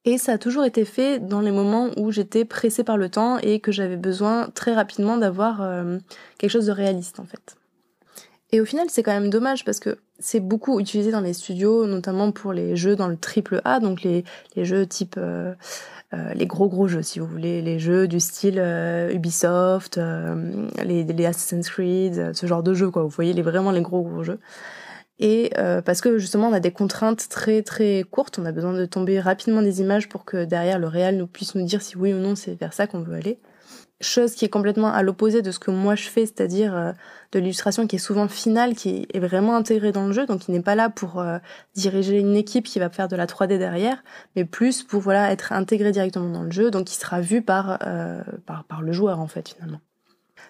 Et 0.05 0.19
ça 0.19 0.33
a 0.33 0.38
toujours 0.38 0.63
été 0.63 0.85
fait 0.85 1.17
dans 1.17 1.41
les 1.41 1.51
moments 1.51 1.89
où 1.97 2.11
j'étais 2.11 2.45
pressée 2.45 2.83
par 2.83 2.97
le 2.97 3.09
temps 3.09 3.39
et 3.39 3.59
que 3.59 3.71
j'avais 3.71 3.97
besoin 3.97 4.47
très 4.53 4.75
rapidement 4.75 5.17
d'avoir 5.17 5.63
euh, 5.63 5.97
quelque 6.37 6.51
chose 6.51 6.67
de 6.67 6.71
réaliste 6.71 7.19
en 7.19 7.25
fait. 7.25 7.57
Et 8.53 8.59
au 8.59 8.65
final, 8.65 8.88
c'est 8.89 9.01
quand 9.01 9.13
même 9.13 9.30
dommage 9.30 9.63
parce 9.63 9.80
que 9.80 9.98
c'est 10.19 10.42
beaucoup 10.42 10.80
utilisé 10.80 11.12
dans 11.12 11.21
les 11.21 11.33
studios, 11.33 11.88
notamment 11.88 12.31
pour 12.31 12.51
les 12.51 12.75
jeux 12.75 12.98
dans 12.98 13.07
le 13.07 13.15
triple 13.15 13.62
A, 13.63 13.80
donc 13.80 14.03
les, 14.03 14.25
les 14.56 14.65
jeux 14.65 14.86
type 14.86 15.15
euh, 15.18 15.53
euh, 16.13 16.33
les 16.33 16.48
gros 16.48 16.68
gros 16.68 16.89
jeux, 16.89 17.01
si 17.01 17.19
vous 17.19 17.25
voulez, 17.25 17.62
les 17.62 17.80
jeux 17.80 18.09
du 18.09 18.19
style 18.19 18.59
euh, 18.59 19.13
Ubisoft, 19.13 19.98
les, 20.83 21.06
les 21.06 21.25
Assassin's 21.25 21.69
Creed, 21.69 22.33
ce 22.36 22.45
genre 22.45 22.62
de 22.62 22.74
jeux, 22.74 22.92
quoi. 22.92 23.03
Vous 23.03 23.09
voyez, 23.09 23.31
les 23.31 23.42
vraiment 23.42 23.71
les 23.71 23.81
gros 23.81 24.01
gros 24.01 24.24
jeux. 24.24 24.39
Et 25.19 25.51
parce 25.86 26.01
que 26.01 26.18
justement, 26.18 26.47
on 26.47 26.54
a 26.54 26.59
des 26.59 26.71
contraintes 26.71 27.30
très 27.30 27.62
très 27.62 28.04
courtes, 28.09 28.39
on 28.39 28.45
a 28.45 28.51
besoin 28.51 28.74
de 28.74 28.86
tomber 28.86 29.19
rapidement 29.19 29.62
des 29.62 29.80
images 29.80 30.09
pour 30.09 30.25
que 30.25 30.45
derrière 30.45 30.80
le 30.80 30.88
réel 30.88 31.18
nous 31.18 31.27
puisse 31.27 31.54
nous 31.54 31.63
dire 31.63 31.83
si 31.83 31.95
oui 31.95 32.12
ou 32.12 32.18
non 32.18 32.36
c'est 32.36 32.59
vers 32.59 32.74
ça 32.74 32.88
qu'on 32.88 33.01
veut 33.01 33.13
aller 33.13 33.38
chose 34.01 34.33
qui 34.33 34.45
est 34.45 34.50
complètement 34.50 34.92
à 34.92 35.03
l'opposé 35.03 35.42
de 35.42 35.51
ce 35.51 35.59
que 35.59 35.71
moi 35.71 35.95
je 35.95 36.09
fais, 36.09 36.25
c'est-à-dire 36.25 36.75
euh, 36.75 36.92
de 37.31 37.39
l'illustration 37.39 37.88
qui 37.88 37.95
est 37.95 38.00
souvent 38.00 38.27
finale, 38.27 38.75
qui 38.75 39.07
est 39.13 39.19
vraiment 39.19 39.56
intégrée 39.56 39.92
dans 39.92 40.07
le 40.07 40.13
jeu, 40.13 40.25
donc 40.25 40.42
qui 40.42 40.51
n'est 40.51 40.62
pas 40.62 40.75
là 40.75 40.89
pour 40.89 41.19
euh, 41.19 41.38
diriger 41.75 42.19
une 42.19 42.36
équipe 42.36 42.65
qui 42.65 42.80
va 42.80 42.89
faire 42.89 43.07
de 43.07 43.15
la 43.15 43.25
3D 43.25 43.57
derrière, 43.57 44.03
mais 44.36 44.45
plus 44.45 44.83
pour 44.83 45.01
voilà 45.01 45.31
être 45.31 45.53
intégré 45.53 45.92
directement 45.92 46.30
dans 46.30 46.44
le 46.44 46.51
jeu, 46.51 46.71
donc 46.71 46.86
qui 46.86 46.95
sera 46.95 47.21
vu 47.21 47.42
par, 47.42 47.80
euh, 47.86 48.21
par, 48.45 48.63
par 48.65 48.81
le 48.81 48.92
joueur 48.92 49.19
en 49.19 49.27
fait 49.27 49.50
finalement. 49.50 49.81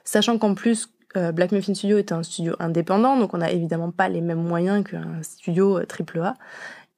Sachant 0.04 0.38
qu'en 0.38 0.56
plus 0.56 0.90
Black 1.14 1.52
Muffin 1.52 1.74
Studio 1.74 1.98
est 1.98 2.14
un 2.14 2.24
studio 2.24 2.56
indépendant, 2.60 3.18
donc 3.18 3.34
on 3.34 3.40
n'a 3.40 3.52
évidemment 3.52 3.92
pas 3.92 4.08
les 4.08 4.22
mêmes 4.22 4.42
moyens 4.42 4.82
qu'un 4.90 5.22
studio 5.22 5.80
AAA. 5.80 6.36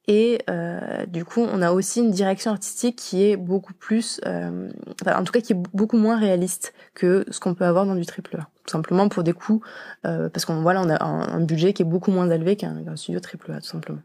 Et 0.06 0.40
euh, 0.50 1.06
du 1.06 1.24
coup, 1.24 1.40
on 1.40 1.62
a 1.62 1.72
aussi 1.72 2.00
une 2.00 2.10
direction 2.10 2.50
artistique 2.50 2.96
qui 2.96 3.24
est 3.24 3.36
beaucoup 3.36 3.72
plus, 3.72 4.20
euh, 4.26 4.68
enfin, 5.02 5.18
en 5.18 5.24
tout 5.24 5.32
cas 5.32 5.40
qui 5.40 5.54
est 5.54 5.62
beaucoup 5.72 5.96
moins 5.96 6.18
réaliste 6.18 6.74
que 6.94 7.24
ce 7.30 7.40
qu'on 7.40 7.54
peut 7.54 7.64
avoir 7.64 7.86
dans 7.86 7.94
du 7.94 8.04
triple 8.04 8.36
A. 8.36 8.48
Tout 8.66 8.72
simplement 8.72 9.08
pour 9.08 9.22
des 9.22 9.32
coûts, 9.32 9.62
euh, 10.06 10.28
parce 10.28 10.44
qu'on 10.44 10.60
voilà, 10.62 10.82
on 10.82 10.90
a 10.90 11.02
un, 11.02 11.40
budget 11.40 11.72
qui 11.72 11.82
est 11.82 11.86
beaucoup 11.86 12.10
moins 12.10 12.30
élevé 12.30 12.56
qu'un 12.56 12.96
studio 12.96 13.20
triple 13.20 13.52
A, 13.52 13.60
tout 13.60 13.66
simplement. 13.66 14.00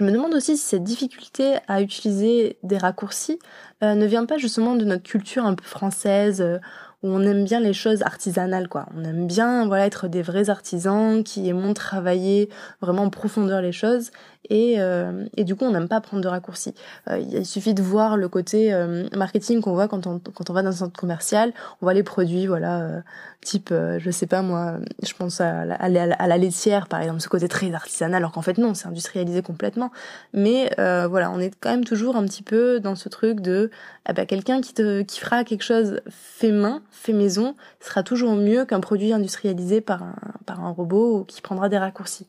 Je 0.00 0.04
me 0.04 0.12
demande 0.12 0.32
aussi 0.32 0.56
si 0.56 0.64
cette 0.64 0.82
difficulté 0.82 1.56
à 1.68 1.82
utiliser 1.82 2.58
des 2.62 2.78
raccourcis 2.78 3.38
euh, 3.82 3.94
ne 3.94 4.06
vient 4.06 4.24
pas 4.24 4.38
justement 4.38 4.74
de 4.74 4.86
notre 4.86 5.02
culture 5.02 5.44
un 5.44 5.54
peu 5.54 5.64
française 5.64 6.40
euh, 6.40 6.58
où 7.02 7.08
on 7.08 7.22
aime 7.22 7.44
bien 7.44 7.60
les 7.60 7.72
choses 7.72 8.02
artisanales 8.02 8.68
quoi. 8.68 8.86
On 8.96 9.04
aime 9.04 9.26
bien 9.26 9.66
voilà 9.66 9.86
être 9.86 10.08
des 10.08 10.22
vrais 10.22 10.50
artisans 10.50 11.24
qui 11.24 11.48
aiment 11.48 11.72
travailler 11.74 12.50
vraiment 12.80 13.04
en 13.04 13.10
profondeur 13.10 13.62
les 13.62 13.72
choses 13.72 14.10
et, 14.48 14.76
euh, 14.78 15.26
et 15.36 15.44
du 15.44 15.54
coup 15.54 15.64
on 15.64 15.70
n'aime 15.70 15.88
pas 15.88 16.00
prendre 16.00 16.22
de 16.22 16.28
raccourcis. 16.28 16.74
Euh, 17.08 17.18
il 17.18 17.46
suffit 17.46 17.72
de 17.72 17.82
voir 17.82 18.16
le 18.16 18.28
côté 18.28 18.72
euh, 18.72 19.06
marketing 19.16 19.60
qu'on 19.62 19.72
voit 19.72 19.88
quand 19.88 20.06
on 20.06 20.18
quand 20.18 20.50
on 20.50 20.52
va 20.52 20.62
dans 20.62 20.70
un 20.70 20.72
centre 20.72 20.98
commercial, 20.98 21.52
on 21.80 21.86
voit 21.86 21.94
les 21.94 22.02
produits 22.02 22.46
voilà 22.46 23.02
type 23.42 23.72
je 23.72 24.10
sais 24.10 24.26
pas 24.26 24.42
moi, 24.42 24.76
je 25.02 25.14
pense 25.14 25.40
à, 25.40 25.60
à, 25.60 25.86
à, 25.86 25.88
la 26.28 26.38
laitière 26.38 26.88
par 26.88 27.00
exemple, 27.00 27.20
ce 27.20 27.28
côté 27.28 27.48
très 27.48 27.72
artisanal 27.72 28.16
alors 28.16 28.32
qu'en 28.32 28.42
fait 28.42 28.58
non, 28.58 28.74
c'est 28.74 28.88
industrialisé 28.88 29.40
complètement. 29.40 29.90
Mais 30.34 30.70
voilà, 30.76 31.30
on 31.30 31.40
est 31.40 31.54
quand 31.58 31.70
même 31.70 31.84
toujours 31.84 32.16
un 32.16 32.24
petit 32.24 32.42
peu 32.42 32.80
dans 32.80 32.96
ce 32.96 33.08
truc 33.08 33.40
de 33.40 33.70
eh 34.08 34.12
ben, 34.12 34.26
quelqu'un 34.26 34.60
qui 34.60 34.74
te 34.74 35.02
qui 35.02 35.20
fera 35.20 35.44
quelque 35.44 35.64
chose 35.64 36.00
fait 36.10 36.52
main 36.52 36.82
fait 36.90 37.12
maison 37.12 37.54
sera 37.80 38.02
toujours 38.02 38.34
mieux 38.34 38.64
qu'un 38.64 38.80
produit 38.80 39.12
industrialisé 39.12 39.80
par 39.80 40.02
un, 40.02 40.16
par 40.46 40.64
un 40.64 40.70
robot 40.70 41.24
qui 41.24 41.40
prendra 41.40 41.68
des 41.68 41.78
raccourcis. 41.78 42.26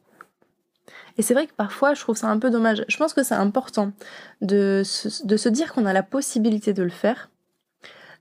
Et 1.18 1.22
c'est 1.22 1.34
vrai 1.34 1.48
que 1.48 1.54
parfois, 1.54 1.94
je 1.94 2.02
trouve 2.02 2.18
ça 2.18 2.28
un 2.28 2.40
peu 2.40 2.50
dommage. 2.50 2.86
Je 2.88 2.98
pense 2.98 3.14
que 3.14 3.24
c'est 3.24 3.36
important 3.36 3.92
de 4.42 4.82
se, 4.84 5.26
de 5.26 5.38
se 5.38 5.50
dire 5.50 5.74
qu'on 5.74 5.86
a 5.86 5.94
la 5.94 6.04
possibilité 6.04 6.74
de 6.74 6.84
le 6.84 6.90
faire, 6.90 7.30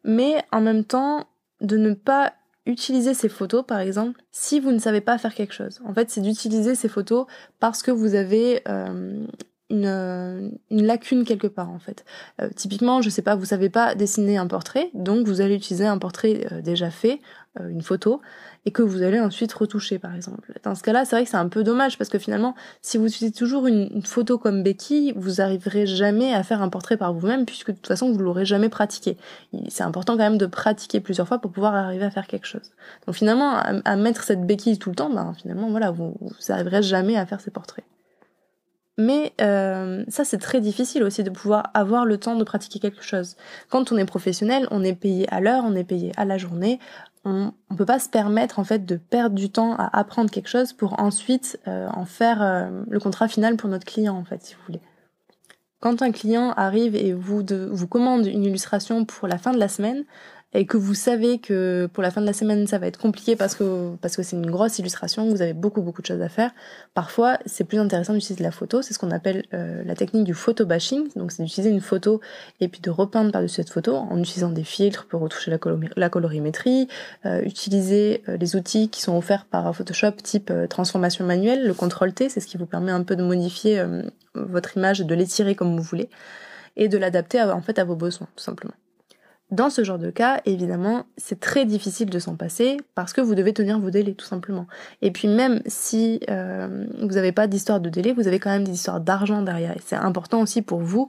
mais 0.04 0.44
en 0.52 0.61
même 0.61 0.85
temps, 0.85 1.26
de 1.61 1.76
ne 1.76 1.94
pas 1.94 2.32
utiliser 2.66 3.14
ces 3.14 3.28
photos, 3.28 3.64
par 3.66 3.80
exemple, 3.80 4.20
si 4.32 4.61
vous 4.61 4.73
ne 4.73 4.78
savez 4.78 5.00
pas 5.00 5.18
faire 5.18 5.35
quelque 5.35 5.54
chose. 5.54 5.80
En 5.85 5.94
fait, 5.94 6.11
c'est 6.11 6.20
d'utiliser 6.20 6.75
ces 6.75 6.88
photos 6.88 7.26
parce 7.59 7.82
que 7.82 7.90
vous 7.90 8.14
avez 8.14 8.62
euh, 8.68 9.26
une, 9.70 10.52
une, 10.70 10.86
lacune 10.86 11.24
quelque 11.24 11.46
part 11.46 11.70
en 11.70 11.78
fait. 11.78 12.04
Euh, 12.40 12.48
typiquement, 12.54 13.02
je 13.02 13.10
sais 13.10 13.22
pas, 13.22 13.34
vous 13.34 13.44
savez 13.44 13.70
pas 13.70 13.94
dessiner 13.94 14.36
un 14.36 14.46
portrait, 14.46 14.90
donc 14.94 15.26
vous 15.26 15.40
allez 15.40 15.54
utiliser 15.54 15.86
un 15.86 15.98
portrait 15.98 16.46
euh, 16.52 16.60
déjà 16.60 16.90
fait, 16.90 17.20
euh, 17.58 17.68
une 17.68 17.82
photo, 17.82 18.20
et 18.66 18.70
que 18.70 18.82
vous 18.82 19.02
allez 19.02 19.20
ensuite 19.20 19.52
retoucher 19.52 19.98
par 19.98 20.14
exemple. 20.14 20.52
Dans 20.62 20.74
ce 20.74 20.82
cas-là, 20.82 21.04
c'est 21.04 21.16
vrai 21.16 21.24
que 21.24 21.30
c'est 21.30 21.36
un 21.36 21.48
peu 21.48 21.62
dommage 21.62 21.98
parce 21.98 22.10
que 22.10 22.18
finalement, 22.18 22.54
si 22.82 22.98
vous 22.98 23.06
utilisez 23.06 23.32
toujours 23.32 23.66
une, 23.66 24.02
photo 24.04 24.38
comme 24.38 24.62
Becky, 24.62 25.12
vous 25.16 25.40
arriverez 25.40 25.86
jamais 25.86 26.34
à 26.34 26.42
faire 26.42 26.62
un 26.62 26.68
portrait 26.68 26.96
par 26.96 27.12
vous-même 27.12 27.46
puisque 27.46 27.70
de 27.70 27.76
toute 27.76 27.86
façon 27.86 28.12
vous 28.12 28.18
l'aurez 28.18 28.44
jamais 28.44 28.68
pratiqué. 28.68 29.16
C'est 29.68 29.84
important 29.84 30.14
quand 30.14 30.24
même 30.24 30.38
de 30.38 30.46
pratiquer 30.46 31.00
plusieurs 31.00 31.28
fois 31.28 31.38
pour 31.38 31.52
pouvoir 31.52 31.74
arriver 31.74 32.04
à 32.04 32.10
faire 32.10 32.26
quelque 32.26 32.46
chose. 32.46 32.72
Donc 33.06 33.14
finalement, 33.14 33.56
à, 33.56 33.96
mettre 33.96 34.24
cette 34.24 34.46
Becky 34.46 34.78
tout 34.78 34.90
le 34.90 34.96
temps, 34.96 35.10
ben 35.10 35.34
finalement 35.40 35.70
voilà, 35.70 35.90
vous, 35.90 36.16
vous 36.20 36.52
arriverez 36.52 36.82
jamais 36.82 37.16
à 37.16 37.26
faire 37.26 37.40
ces 37.40 37.50
portraits. 37.50 37.84
Mais 38.99 39.32
euh, 39.40 40.04
ça, 40.09 40.25
c'est 40.25 40.38
très 40.38 40.61
difficile 40.61 41.02
aussi 41.02 41.23
de 41.23 41.30
pouvoir 41.30 41.70
avoir 41.75 42.04
le 42.04 42.18
temps 42.18 42.37
de 42.37 42.44
pratiquer 42.44 42.78
quelque 42.78 43.02
chose. 43.02 43.37
Quand 43.68 43.92
on 43.92 43.97
est 43.97 44.04
professionnel, 44.04 44.66
on 44.70 44.82
est 44.85 44.94
payé 44.94 45.26
à 45.32 45.40
l'heure, 45.40 45.64
on 45.64 45.75
est 45.75 45.85
payé 45.85 46.12
à 46.16 46.25
la 46.25 46.37
journée. 46.37 46.78
On 47.25 47.52
ne 47.70 47.76
peut 47.76 47.87
pas 47.87 47.99
se 47.99 48.09
permettre 48.09 48.59
en 48.59 48.64
fait 48.64 48.85
de 48.85 48.97
perdre 48.97 49.37
du 49.37 49.50
temps 49.50 49.75
à 49.76 49.99
apprendre 49.99 50.30
quelque 50.30 50.49
chose 50.49 50.73
pour 50.73 51.00
ensuite 51.00 51.59
euh, 51.68 51.88
en 51.92 52.04
faire 52.04 52.42
euh, 52.42 52.82
le 52.88 53.00
contrat 53.00 53.28
final 53.28 53.56
pour 53.56 53.70
notre 53.70 53.85
client 53.85 54.16
en 54.16 54.25
fait, 54.25 54.42
si 54.42 54.54
vous 54.54 54.61
voulez. 54.66 54.80
Quand 55.80 56.02
un 56.02 56.12
client 56.12 56.52
arrive 56.56 56.94
et 56.94 57.14
vous, 57.14 57.42
vous 57.70 57.87
commande 57.87 58.26
une 58.26 58.44
illustration 58.44 59.06
pour 59.06 59.28
la 59.28 59.38
fin 59.38 59.52
de 59.52 59.59
la 59.59 59.68
semaine, 59.68 60.04
et 60.52 60.66
que 60.66 60.76
vous 60.76 60.95
savez 60.95 61.38
que 61.38 61.88
pour 61.92 62.02
la 62.02 62.11
fin 62.11 62.21
de 62.21 62.26
la 62.26 62.33
semaine 62.33 62.66
ça 62.66 62.78
va 62.78 62.88
être 62.88 62.99
compliqué 62.99 63.37
parce 63.37 63.54
que 63.54 63.95
parce 64.00 64.16
que 64.16 64.23
c'est 64.23 64.37
une 64.37 64.50
grosse 64.50 64.78
illustration, 64.78 65.28
vous 65.28 65.42
avez 65.42 65.52
beaucoup 65.52 65.80
beaucoup 65.80 66.02
de 66.02 66.07
choses 66.07 66.23
à 66.23 66.28
faire. 66.28 66.50
Parfois, 66.95 67.38
c'est 67.47 67.64
plus 67.64 67.78
intéressant 67.78 68.14
d'utiliser 68.14 68.42
la 68.42 68.50
photo, 68.50 68.83
c'est 68.83 68.92
ce 68.92 68.99
qu'on 68.99 69.12
appelle 69.12 69.45
euh, 69.54 69.83
la 69.85 69.95
technique 69.95 70.25
du 70.25 70.35
photo 70.35 70.66
bashing. 70.66 71.09
Donc 71.14 71.30
c'est 71.30 71.42
d'utiliser 71.42 71.71
une 71.71 71.80
photo 71.80 72.21
et 72.61 72.69
puis 72.69 72.80
de 72.80 72.90
repeindre 72.90 73.30
par-dessus 73.30 73.57
cette 73.57 73.71
photo 73.71 73.95
en 73.95 74.19
utilisant 74.19 74.50
des 74.50 74.64
filtres 74.64 75.07
pour 75.07 75.21
retoucher 75.21 75.50
la, 75.97 76.09
colorimétrie, 76.09 76.88
euh, 77.26 77.42
utiliser 77.42 78.23
euh, 78.28 78.37
les 78.37 78.57
outils 78.57 78.88
qui 78.88 79.02
sont 79.02 79.16
offerts 79.16 79.45
par 79.45 79.75
Photoshop 79.75 80.12
type 80.23 80.52
transformation 80.69 81.25
manuelle, 81.25 81.66
le 81.66 81.75
contrôle 81.75 82.12
T, 82.12 82.28
c'est 82.28 82.40
ce 82.40 82.47
qui 82.47 82.57
vous 82.57 82.66
permet 82.66 82.92
un 82.92 83.02
peu 83.02 83.16
de 83.16 83.23
modifier 83.23 83.85
votre 84.35 84.76
image 84.76 85.00
de 85.00 85.14
l'étirer 85.14 85.54
comme 85.54 85.76
vous 85.76 85.83
voulez 85.83 86.09
et 86.76 86.88
de 86.88 86.99
l'adapter 86.99 87.42
en 87.42 87.61
fait 87.61 87.78
à 87.78 87.85
vos 87.85 87.97
besoins 87.97 88.28
tout 88.37 88.42
simplement. 88.42 88.75
Dans 89.50 89.69
ce 89.69 89.83
genre 89.83 89.99
de 89.99 90.11
cas, 90.11 90.40
évidemment, 90.47 91.07
c'est 91.16 91.40
très 91.40 91.64
difficile 91.64 92.09
de 92.09 92.19
s'en 92.19 92.37
passer 92.37 92.76
parce 92.95 93.12
que 93.12 93.21
vous 93.21 93.35
devez 93.35 93.52
tenir 93.52 93.80
vos 93.80 93.90
délais, 93.90 94.12
tout 94.12 94.26
simplement. 94.26 94.66
Et 95.02 95.11
puis 95.11 95.26
même 95.26 95.61
si 95.66 96.21
euh, 96.30 96.87
vous 97.00 97.14
n'avez 97.14 97.33
pas 97.33 97.49
d'histoire 97.49 97.80
de 97.80 97.88
délai, 97.88 98.12
vous 98.12 98.28
avez 98.28 98.38
quand 98.38 98.50
même 98.50 98.64
des 98.64 98.73
histoires 98.73 99.00
d'argent 99.00 99.42
derrière. 99.42 99.73
Et 99.73 99.80
c'est 99.85 99.97
important 99.97 100.40
aussi 100.40 100.62
pour 100.62 100.80
vous. 100.80 101.09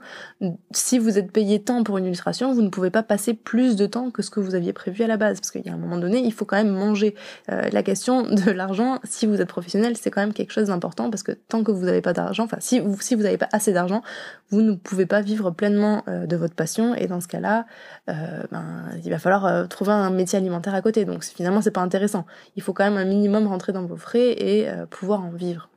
Si 0.72 0.98
vous 0.98 1.18
êtes 1.18 1.30
payé 1.30 1.62
tant 1.62 1.84
pour 1.84 1.98
une 1.98 2.06
illustration, 2.06 2.52
vous 2.52 2.62
ne 2.62 2.68
pouvez 2.68 2.90
pas 2.90 3.04
passer 3.04 3.34
plus 3.34 3.76
de 3.76 3.86
temps 3.86 4.10
que 4.10 4.22
ce 4.22 4.30
que 4.30 4.40
vous 4.40 4.54
aviez 4.56 4.72
prévu 4.72 5.04
à 5.04 5.06
la 5.06 5.16
base, 5.16 5.38
parce 5.40 5.50
qu'il 5.52 5.64
y 5.64 5.68
a 5.68 5.74
un 5.74 5.78
moment 5.78 5.98
donné, 5.98 6.18
il 6.18 6.32
faut 6.32 6.44
quand 6.44 6.56
même 6.56 6.72
manger. 6.72 7.14
Euh, 7.50 7.68
la 7.70 7.82
question 7.82 8.22
de 8.22 8.50
l'argent, 8.50 8.98
si 9.04 9.26
vous 9.26 9.40
êtes 9.40 9.48
professionnel, 9.48 9.96
c'est 9.96 10.10
quand 10.10 10.20
même 10.20 10.32
quelque 10.32 10.52
chose 10.52 10.66
d'important 10.66 11.10
parce 11.10 11.22
que 11.22 11.32
tant 11.32 11.62
que 11.62 11.70
vous 11.70 11.84
n'avez 11.84 12.00
pas 12.00 12.12
d'argent, 12.12 12.44
enfin 12.44 12.58
si 12.60 12.80
vous 12.80 13.00
si 13.00 13.14
vous 13.14 13.22
n'avez 13.22 13.38
pas 13.38 13.48
assez 13.52 13.72
d'argent, 13.72 14.02
vous 14.50 14.62
ne 14.62 14.74
pouvez 14.74 15.06
pas 15.06 15.20
vivre 15.20 15.50
pleinement 15.50 16.02
euh, 16.08 16.26
de 16.26 16.36
votre 16.36 16.54
passion. 16.54 16.94
Et 16.94 17.06
dans 17.06 17.20
ce 17.20 17.28
cas-là, 17.28 17.66
euh, 18.08 18.31
ben, 18.50 18.64
il 19.04 19.10
va 19.10 19.18
falloir 19.18 19.46
euh, 19.46 19.66
trouver 19.66 19.92
un 19.92 20.10
métier 20.10 20.38
alimentaire 20.38 20.74
à 20.74 20.82
côté. 20.82 21.04
Donc 21.04 21.24
finalement, 21.24 21.62
c'est 21.62 21.70
pas 21.70 21.80
intéressant. 21.80 22.26
Il 22.56 22.62
faut 22.62 22.72
quand 22.72 22.84
même 22.84 22.96
un 22.96 23.04
minimum 23.04 23.46
rentrer 23.46 23.72
dans 23.72 23.84
vos 23.84 23.96
frais 23.96 24.32
et 24.32 24.68
euh, 24.68 24.86
pouvoir 24.86 25.24
en 25.24 25.30
vivre. 25.30 25.68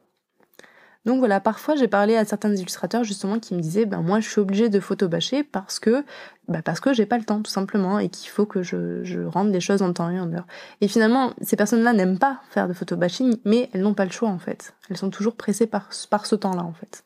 Donc 1.06 1.20
voilà, 1.20 1.40
parfois 1.40 1.76
j'ai 1.76 1.88
parlé 1.88 2.16
à 2.18 2.26
certains 2.26 2.54
illustrateurs 2.56 3.04
justement 3.04 3.40
qui 3.40 3.54
me 3.54 3.62
disaient 3.62 3.86
ben 3.86 4.02
moi 4.02 4.20
je 4.20 4.28
suis 4.28 4.42
obligée 4.42 4.70
de 4.70 4.80
photobâcher 4.80 5.44
parce 5.44 5.78
que 5.78 6.04
ben 6.48 6.64
parce 6.64 6.80
que 6.80 6.94
j'ai 6.94 7.06
pas 7.06 7.20
le 7.20 7.24
temps 7.24 7.44
tout 7.44 7.52
simplement 7.52 8.00
et 8.00 8.10
qu'il 8.10 8.30
faut 8.30 8.48
que 8.48 8.64
je, 8.64 9.24
rende 9.28 9.52
les 9.52 9.60
choses 9.60 9.84
en 9.84 9.94
temps 9.94 10.10
et 10.10 10.20
en 10.20 10.34
heure. 10.34 10.48
Et 10.82 10.88
finalement, 10.88 11.34
ces 11.42 11.56
personnes-là 11.56 11.94
n'aiment 11.94 12.18
pas 12.18 12.42
faire 12.50 12.68
de 12.68 12.74
photobashing, 12.74 13.38
mais 13.46 13.70
elles 13.72 13.82
n'ont 13.82 13.94
pas 13.94 14.06
le 14.06 14.12
choix 14.12 14.30
en 14.30 14.40
fait. 14.40 14.74
Elles 14.90 14.98
sont 14.98 15.12
toujours 15.12 15.36
pressées 15.36 15.68
par, 15.68 15.90
par 16.10 16.26
ce 16.26 16.36
temps-là 16.36 16.64
en 16.64 16.74
fait. 16.74 17.04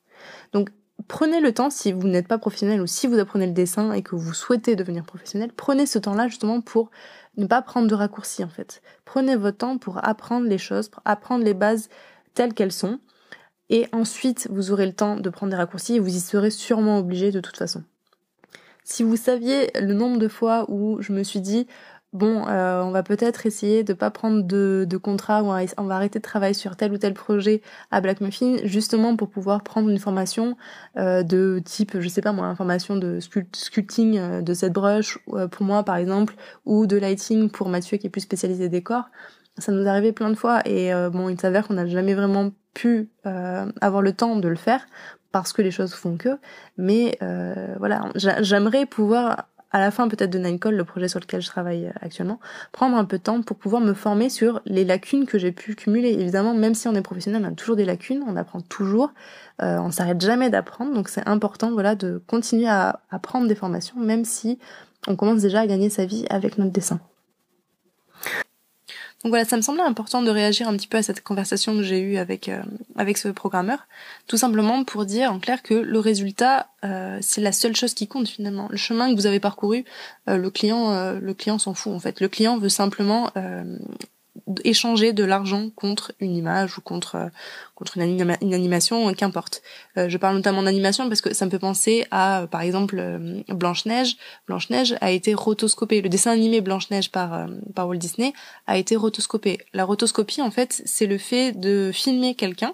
Donc 0.54 0.70
prenez 1.10 1.42
le 1.42 1.54
temps, 1.54 1.70
si 1.70 1.92
vous 1.92 2.08
n'êtes 2.08 2.30
pas 2.30 2.38
professionnel 2.38 2.80
ou 2.80 2.88
si 2.88 3.08
vous 3.08 3.20
apprenez 3.20 3.48
le 3.48 3.52
dessin 3.52 3.92
et 3.92 4.02
que 4.02 4.16
vous 4.16 4.34
souhaitez 4.34 4.78
devenir 4.78 5.04
professionnel, 5.04 5.52
prenez 5.54 5.86
ce 5.86 6.00
temps-là 6.00 6.30
justement 6.30 6.62
pour 6.62 6.92
ne 7.36 7.48
pas 7.48 7.62
prendre 7.62 7.88
de 7.88 7.96
raccourcis 7.96 8.44
en 8.44 8.50
fait. 8.50 8.82
Prenez 9.04 9.36
votre 9.36 9.58
temps 9.58 9.78
pour 9.78 10.06
apprendre 10.06 10.48
les 10.48 10.58
choses, 10.58 10.88
pour 10.88 11.02
apprendre 11.04 11.44
les 11.44 11.54
bases 11.56 11.90
telles 12.36 12.54
qu'elles 12.54 12.72
sont. 12.72 13.00
Et 13.70 13.88
ensuite, 13.92 14.48
vous 14.52 14.72
aurez 14.72 14.86
le 14.86 14.94
temps 14.94 15.18
de 15.18 15.30
prendre 15.30 15.52
des 15.52 15.58
raccourcis 15.58 15.96
et 15.96 16.00
vous 16.00 16.16
y 16.16 16.20
serez 16.20 16.52
sûrement 16.52 17.00
obligé 17.00 17.32
de 17.32 17.40
toute 17.40 17.58
façon. 17.58 17.84
Si 18.84 19.04
vous 19.04 19.18
saviez 19.18 19.70
le 19.80 19.94
nombre 19.94 20.18
de 20.18 20.28
fois 20.28 20.66
où 20.70 21.02
je 21.02 21.12
me 21.12 21.24
suis 21.24 21.42
dit, 21.42 21.68
bon, 22.14 22.48
euh, 22.48 22.82
on 22.82 22.92
va 22.92 23.04
peut-être 23.04 23.46
essayer 23.46 23.84
de 23.84 23.94
pas 23.94 24.10
prendre 24.10 24.44
de, 24.44 24.86
de 24.88 24.98
contrat 24.98 25.44
ou 25.44 25.48
on 25.78 25.84
va 25.84 25.96
arrêter 25.96 26.20
de 26.20 26.24
travailler 26.24 26.54
sur 26.54 26.76
tel 26.76 26.92
ou 26.92 26.98
tel 26.98 27.14
projet 27.14 27.62
à 27.92 28.02
Black 28.02 28.22
Muffin, 28.22 28.58
justement 28.64 29.16
pour 29.16 29.30
pouvoir 29.30 29.64
prendre 29.64 29.90
une 29.90 30.00
formation 30.00 30.58
euh, 30.98 31.24
de 31.24 31.62
type, 31.64 32.00
je 32.00 32.10
sais 32.10 32.22
pas 32.22 32.32
moi, 32.32 32.48
une 32.48 32.56
formation 32.56 32.96
de 32.96 33.20
sculpting 33.20 34.18
euh, 34.18 34.42
de 34.42 34.54
cette 34.54 34.74
brush 34.74 35.20
pour 35.52 35.66
moi 35.66 35.84
par 35.84 35.98
exemple, 35.98 36.36
ou 36.66 36.88
de 36.88 36.98
lighting 36.98 37.50
pour 37.50 37.70
Mathieu 37.70 37.98
qui 37.98 38.08
est 38.08 38.12
plus 38.12 38.22
spécialisé 38.22 38.70
décor. 38.70 39.10
Ça 39.58 39.72
nous 39.72 39.84
est 39.84 39.90
arrivé 39.90 40.12
plein 40.14 40.30
de 40.30 40.36
fois 40.36 40.62
et 40.66 40.92
bon, 41.12 41.28
il 41.28 41.38
s'avère 41.38 41.68
qu'on 41.68 41.74
n'a 41.74 41.86
jamais 41.86 42.14
vraiment 42.14 42.52
pu 42.74 43.10
avoir 43.26 44.02
le 44.02 44.14
temps 44.14 44.38
de 44.38 44.48
le 44.48 44.56
faire 44.56 44.86
parce 45.34 45.52
que 45.52 45.62
les 45.62 45.72
choses 45.72 45.94
font 45.94 46.16
que. 46.16 46.40
Mais 46.78 47.18
voilà, 47.78 48.10
j'aimerais 48.16 48.86
pouvoir 48.86 49.49
à 49.72 49.80
la 49.80 49.92
fin 49.92 50.08
peut-être 50.08 50.30
de 50.30 50.40
Ninecall, 50.40 50.76
le 50.76 50.84
projet 50.84 51.08
sur 51.08 51.20
lequel 51.20 51.42
je 51.42 51.48
travaille 51.48 51.88
euh, 51.88 51.92
actuellement, 52.02 52.40
prendre 52.72 52.98
un 52.98 53.06
peu 53.06 53.18
de 53.18 53.24
temps 53.24 53.42
pour 53.42 53.58
pouvoir 53.58 53.82
me 53.82 53.94
former 53.94 54.30
sur 54.30 54.62
les 54.66 54.86
lacunes 54.86 55.26
que 55.26 55.38
j'ai 55.38 55.52
pu 55.52 55.76
cumuler. 55.76 56.10
Évidemment, 56.10 56.54
même 56.54 56.76
si 56.76 56.88
on 56.88 56.96
est 56.96 57.02
professionnel, 57.02 57.42
on 57.46 57.48
a 57.48 57.52
toujours 57.52 57.76
des 57.76 57.86
lacunes, 57.86 58.24
on 58.28 58.36
apprend 58.36 58.62
toujours, 58.62 59.14
euh, 59.62 59.78
on 59.80 59.92
s'arrête 59.92 60.22
jamais 60.22 60.50
d'apprendre, 60.50 60.94
donc 60.94 61.10
c'est 61.10 61.28
important 61.28 61.72
voilà 61.72 61.96
de 61.96 62.22
continuer 62.28 62.68
à, 62.68 63.02
à 63.12 63.20
prendre 63.20 63.48
des 63.48 63.56
formations, 63.56 64.00
même 64.00 64.26
si 64.26 64.60
on 65.08 65.16
commence 65.16 65.42
déjà 65.42 65.62
à 65.62 65.68
gagner 65.68 65.90
sa 65.90 66.06
vie 66.06 66.26
avec 66.30 66.58
notre 66.58 66.72
dessin. 66.72 67.00
Donc 69.24 69.32
voilà, 69.32 69.44
ça 69.44 69.58
me 69.58 69.62
semblait 69.62 69.84
important 69.84 70.22
de 70.22 70.32
réagir 70.32 70.70
un 70.70 70.78
petit 70.78 70.88
peu 70.88 70.98
à 70.98 71.04
cette 71.04 71.22
conversation 71.22 71.76
que 71.76 71.84
j'ai 71.84 72.00
eue 72.00 72.18
avec 72.18 72.48
euh, 72.48 72.62
avec 72.96 73.18
ce 73.18 73.28
programmeur, 73.28 73.86
tout 74.28 74.38
simplement 74.38 74.86
pour 74.86 75.06
dire 75.06 75.34
en 75.34 75.40
clair 75.40 75.62
que 75.62 75.74
le 75.74 76.00
résultat 76.00 76.70
euh, 76.86 77.18
c'est 77.22 77.42
la 77.42 77.52
seule 77.52 77.76
chose 77.76 77.94
qui 77.94 78.08
compte 78.08 78.30
finalement. 78.30 78.68
Le 78.72 78.78
chemin 78.78 79.10
que 79.10 79.16
vous 79.16 79.26
avez 79.26 79.42
parcouru, 79.42 79.84
euh, 80.30 80.38
le 80.38 80.50
client 80.50 81.20
le 81.20 81.34
client 81.34 81.58
s'en 81.58 81.74
fout 81.74 81.94
en 81.94 82.00
fait. 82.00 82.22
Le 82.22 82.30
client 82.30 82.58
veut 82.58 82.70
simplement 82.70 83.30
échanger 84.64 85.14
de 85.14 85.24
l'argent 85.24 85.70
contre 85.76 86.12
une 86.20 86.36
image 86.36 86.78
ou 86.78 86.82
contre 86.82 87.16
euh, 87.16 87.30
contre 87.76 87.98
une, 87.98 88.54
animation, 88.54 89.14
qu'importe. 89.14 89.62
Euh, 89.98 90.10
je 90.10 90.18
parle 90.18 90.36
notamment 90.36 90.64
d'animation 90.64 91.08
parce 91.08 91.22
que 91.22 91.34
ça 91.34 91.46
me 91.46 91.52
fait 91.52 91.60
penser 91.60 92.06
à, 92.12 92.46
par 92.52 92.62
exemple, 92.62 92.98
euh, 93.00 93.42
Blanche 93.50 93.86
Neige. 93.86 94.18
Blanche 94.48 94.70
Neige 94.70 94.96
a 95.00 95.12
été 95.12 95.34
rotoscopée. 95.34 96.02
Le 96.02 96.10
dessin 96.10 96.32
animé 96.32 96.62
Blanche 96.62 96.90
Neige 96.90 97.12
par 97.12 97.48
par 97.76 97.88
Walt 97.88 97.98
Disney 97.98 98.34
a 98.68 98.78
été 98.78 98.96
rotoscopé. 98.96 99.60
La 99.74 99.86
rotoscopie, 99.86 100.42
en 100.42 100.52
fait, 100.52 100.82
c'est 100.86 101.06
le 101.06 101.18
fait 101.18 101.54
de 101.54 101.92
filmer 101.94 102.36
quelqu'un, 102.36 102.74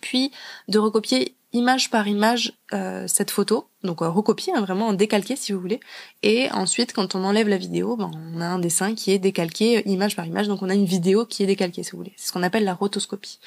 puis 0.00 0.32
de 0.68 0.78
recopier 0.78 1.34
image 1.54 1.88
par 1.88 2.08
image 2.08 2.52
euh, 2.72 3.04
cette 3.06 3.30
photo, 3.30 3.68
donc 3.84 4.02
euh, 4.02 4.08
recopier, 4.08 4.52
hein, 4.54 4.60
vraiment 4.60 4.88
en 4.88 4.92
décalqué 4.92 5.36
si 5.36 5.52
vous 5.52 5.60
voulez. 5.60 5.78
Et 6.24 6.50
ensuite, 6.50 6.92
quand 6.92 7.14
on 7.14 7.22
enlève 7.22 7.48
la 7.48 7.56
vidéo, 7.56 7.96
ben, 7.96 8.10
on 8.34 8.40
a 8.40 8.46
un 8.46 8.58
dessin 8.58 8.96
qui 8.96 9.12
est 9.12 9.20
décalqué 9.20 9.78
euh, 9.78 9.82
image 9.86 10.16
par 10.16 10.26
image, 10.26 10.48
donc 10.48 10.62
on 10.62 10.68
a 10.68 10.74
une 10.74 10.84
vidéo 10.84 11.26
qui 11.26 11.44
est 11.44 11.46
décalquée 11.46 11.84
si 11.84 11.92
vous 11.92 11.98
voulez. 11.98 12.12
C'est 12.16 12.28
ce 12.28 12.32
qu'on 12.32 12.42
appelle 12.42 12.64
la 12.64 12.74
rotoscopie. 12.74 13.38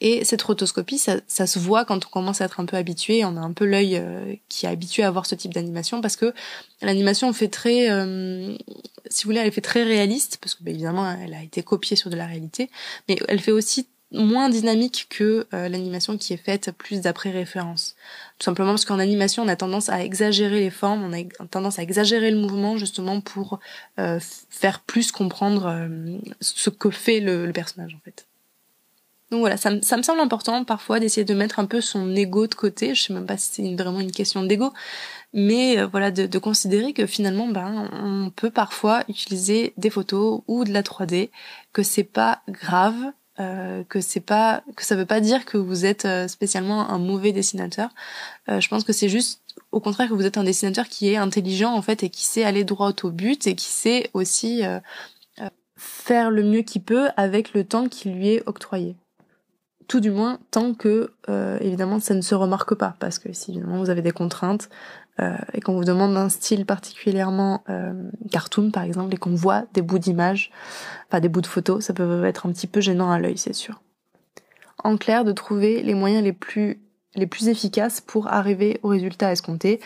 Et 0.00 0.24
cette 0.24 0.42
rotoscopie, 0.42 0.98
ça, 0.98 1.16
ça, 1.26 1.48
se 1.48 1.58
voit 1.58 1.84
quand 1.84 2.06
on 2.06 2.08
commence 2.08 2.40
à 2.40 2.44
être 2.44 2.60
un 2.60 2.66
peu 2.66 2.76
habitué, 2.76 3.24
on 3.24 3.36
a 3.36 3.40
un 3.40 3.52
peu 3.52 3.64
l'œil 3.64 4.00
qui 4.48 4.66
est 4.66 4.68
habitué 4.68 5.02
à 5.02 5.10
voir 5.10 5.26
ce 5.26 5.34
type 5.34 5.52
d'animation, 5.52 6.00
parce 6.00 6.16
que 6.16 6.32
l'animation 6.82 7.32
fait 7.32 7.48
très, 7.48 7.86
si 9.08 9.24
vous 9.24 9.30
voulez, 9.30 9.40
elle 9.40 9.52
fait 9.52 9.60
très 9.60 9.82
réaliste, 9.82 10.38
parce 10.40 10.54
que 10.54 10.62
ben, 10.62 10.72
évidemment, 10.72 11.10
elle 11.10 11.34
a 11.34 11.42
été 11.42 11.64
copiée 11.64 11.96
sur 11.96 12.10
de 12.10 12.16
la 12.16 12.26
réalité, 12.26 12.70
mais 13.08 13.18
elle 13.26 13.40
fait 13.40 13.52
aussi 13.52 13.88
moins 14.12 14.48
dynamique 14.48 15.06
que 15.10 15.46
euh, 15.52 15.68
l'animation 15.68 16.16
qui 16.16 16.32
est 16.32 16.38
faite 16.38 16.70
plus 16.76 17.00
d'après 17.00 17.30
référence. 17.30 17.96
Tout 18.38 18.44
simplement 18.44 18.70
parce 18.70 18.84
qu'en 18.84 18.98
animation, 18.98 19.42
on 19.42 19.48
a 19.48 19.56
tendance 19.56 19.88
à 19.88 20.02
exagérer 20.04 20.60
les 20.60 20.70
formes, 20.70 21.02
on 21.04 21.12
a 21.12 21.46
tendance 21.50 21.78
à 21.78 21.82
exagérer 21.82 22.30
le 22.30 22.38
mouvement 22.38 22.76
justement 22.76 23.20
pour 23.20 23.58
euh, 23.98 24.20
faire 24.50 24.80
plus 24.80 25.10
comprendre 25.10 25.66
euh, 25.66 26.18
ce 26.40 26.70
que 26.70 26.90
fait 26.90 27.20
le, 27.20 27.50
personnage 27.52 27.94
en 27.94 28.00
fait. 28.04 28.26
Donc 29.32 29.40
voilà, 29.40 29.56
ça, 29.56 29.70
ça 29.82 29.96
me 29.96 30.02
semble 30.02 30.20
important 30.20 30.64
parfois 30.64 31.00
d'essayer 31.00 31.24
de 31.24 31.34
mettre 31.34 31.58
un 31.58 31.64
peu 31.64 31.80
son 31.80 32.14
ego 32.14 32.46
de 32.46 32.54
côté. 32.54 32.94
Je 32.94 33.02
sais 33.02 33.12
même 33.12 33.26
pas 33.26 33.36
si 33.36 33.50
c'est 33.50 33.74
vraiment 33.74 33.98
une 33.98 34.12
question 34.12 34.44
d'ego, 34.44 34.72
mais 35.32 35.82
voilà 35.82 36.12
de, 36.12 36.26
de, 36.26 36.38
considérer 36.38 36.92
que 36.92 37.06
finalement, 37.06 37.48
ben, 37.48 37.90
on 37.92 38.30
peut 38.30 38.50
parfois 38.50 39.02
utiliser 39.08 39.72
des 39.78 39.90
photos 39.90 40.42
ou 40.46 40.62
de 40.62 40.72
la 40.72 40.82
3D, 40.82 41.30
que 41.72 41.82
c'est 41.82 42.04
pas 42.04 42.42
grave, 42.48 43.12
euh, 43.38 43.84
que 43.88 44.00
c'est 44.00 44.20
pas 44.20 44.62
que 44.76 44.84
ça 44.84 44.96
veut 44.96 45.04
pas 45.04 45.20
dire 45.20 45.44
que 45.44 45.58
vous 45.58 45.84
êtes 45.84 46.06
euh, 46.06 46.26
spécialement 46.26 46.88
un 46.88 46.98
mauvais 46.98 47.32
dessinateur. 47.32 47.90
Euh, 48.48 48.60
je 48.60 48.68
pense 48.68 48.82
que 48.82 48.94
c'est 48.94 49.10
juste 49.10 49.42
au 49.72 49.80
contraire 49.80 50.08
que 50.08 50.14
vous 50.14 50.24
êtes 50.24 50.38
un 50.38 50.44
dessinateur 50.44 50.88
qui 50.88 51.12
est 51.12 51.16
intelligent 51.16 51.74
en 51.74 51.82
fait 51.82 52.02
et 52.02 52.08
qui 52.08 52.24
sait 52.24 52.44
aller 52.44 52.64
droit 52.64 52.92
au 53.02 53.10
but 53.10 53.46
et 53.46 53.54
qui 53.54 53.66
sait 53.66 54.10
aussi 54.14 54.62
faire 55.76 56.30
le 56.30 56.42
mieux 56.42 56.62
qu'il 56.62 56.82
peut 56.82 57.08
avec 57.18 57.52
le 57.52 57.64
temps 57.64 57.88
qui 57.88 58.08
lui 58.08 58.28
est 58.28 58.42
octroyé. 58.46 58.96
Tout 59.86 60.00
du 60.00 60.10
moins 60.10 60.38
tant 60.50 60.72
que 60.72 61.12
évidemment 61.60 62.00
ça 62.00 62.14
ne 62.14 62.22
se 62.22 62.34
remarque 62.34 62.74
pas 62.74 62.96
parce 63.00 63.18
que 63.18 63.32
si 63.32 63.50
évidemment 63.50 63.78
vous 63.78 63.90
avez 63.90 64.02
des 64.02 64.12
contraintes, 64.12 64.70
euh, 65.20 65.36
et 65.54 65.60
qu'on 65.60 65.74
vous 65.74 65.84
demande 65.84 66.16
un 66.16 66.28
style 66.28 66.66
particulièrement 66.66 67.64
euh, 67.68 67.94
cartoon 68.30 68.70
par 68.70 68.82
exemple 68.82 69.14
et 69.14 69.16
qu'on 69.16 69.34
voit 69.34 69.64
des 69.72 69.82
bouts 69.82 69.98
d'images, 69.98 70.50
enfin 71.08 71.20
des 71.20 71.28
bouts 71.28 71.40
de 71.40 71.46
photos, 71.46 71.84
ça 71.84 71.94
peut 71.94 72.24
être 72.24 72.46
un 72.46 72.52
petit 72.52 72.66
peu 72.66 72.80
gênant 72.80 73.10
à 73.10 73.18
l'œil, 73.18 73.38
c'est 73.38 73.54
sûr. 73.54 73.80
En 74.84 74.96
clair, 74.96 75.24
de 75.24 75.32
trouver 75.32 75.82
les 75.82 75.94
moyens 75.94 76.22
les 76.22 76.32
plus 76.32 76.80
les 77.14 77.26
plus 77.26 77.48
efficaces 77.48 78.02
pour 78.02 78.28
arriver 78.28 78.78
au 78.82 78.88
résultat 78.88 79.32
escompté 79.32 79.80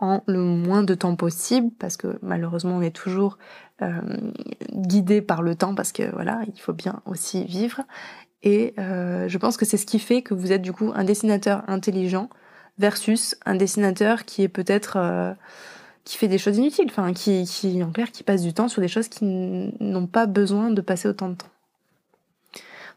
en 0.00 0.22
le 0.26 0.40
moins 0.40 0.82
de 0.82 0.94
temps 0.94 1.16
possible 1.16 1.70
parce 1.78 1.96
que 1.96 2.18
malheureusement 2.22 2.76
on 2.76 2.82
est 2.82 2.94
toujours 2.94 3.38
euh, 3.82 4.00
guidé 4.72 5.22
par 5.22 5.42
le 5.42 5.54
temps 5.54 5.74
parce 5.74 5.92
que 5.92 6.02
voilà 6.12 6.40
il 6.46 6.60
faut 6.60 6.72
bien 6.72 7.00
aussi 7.06 7.44
vivre 7.44 7.80
et 8.42 8.74
euh, 8.78 9.28
je 9.28 9.38
pense 9.38 9.56
que 9.56 9.64
c'est 9.64 9.78
ce 9.78 9.86
qui 9.86 9.98
fait 9.98 10.22
que 10.22 10.34
vous 10.34 10.52
êtes 10.52 10.62
du 10.62 10.72
coup 10.72 10.92
un 10.94 11.04
dessinateur 11.04 11.62
intelligent 11.66 12.28
versus 12.78 13.36
un 13.46 13.54
dessinateur 13.54 14.24
qui 14.24 14.42
est 14.42 14.48
peut-être 14.48 14.96
euh, 14.96 15.32
qui 16.04 16.18
fait 16.18 16.28
des 16.28 16.38
choses 16.38 16.58
inutiles, 16.58 16.86
enfin 16.90 17.12
qui, 17.12 17.44
qui 17.44 17.82
en 17.82 17.90
clair 17.90 18.10
qui 18.12 18.22
passe 18.22 18.42
du 18.42 18.52
temps 18.52 18.68
sur 18.68 18.82
des 18.82 18.88
choses 18.88 19.08
qui 19.08 19.24
n'ont 19.24 20.06
pas 20.06 20.26
besoin 20.26 20.70
de 20.70 20.80
passer 20.80 21.08
autant 21.08 21.30
de 21.30 21.34
temps. 21.34 21.48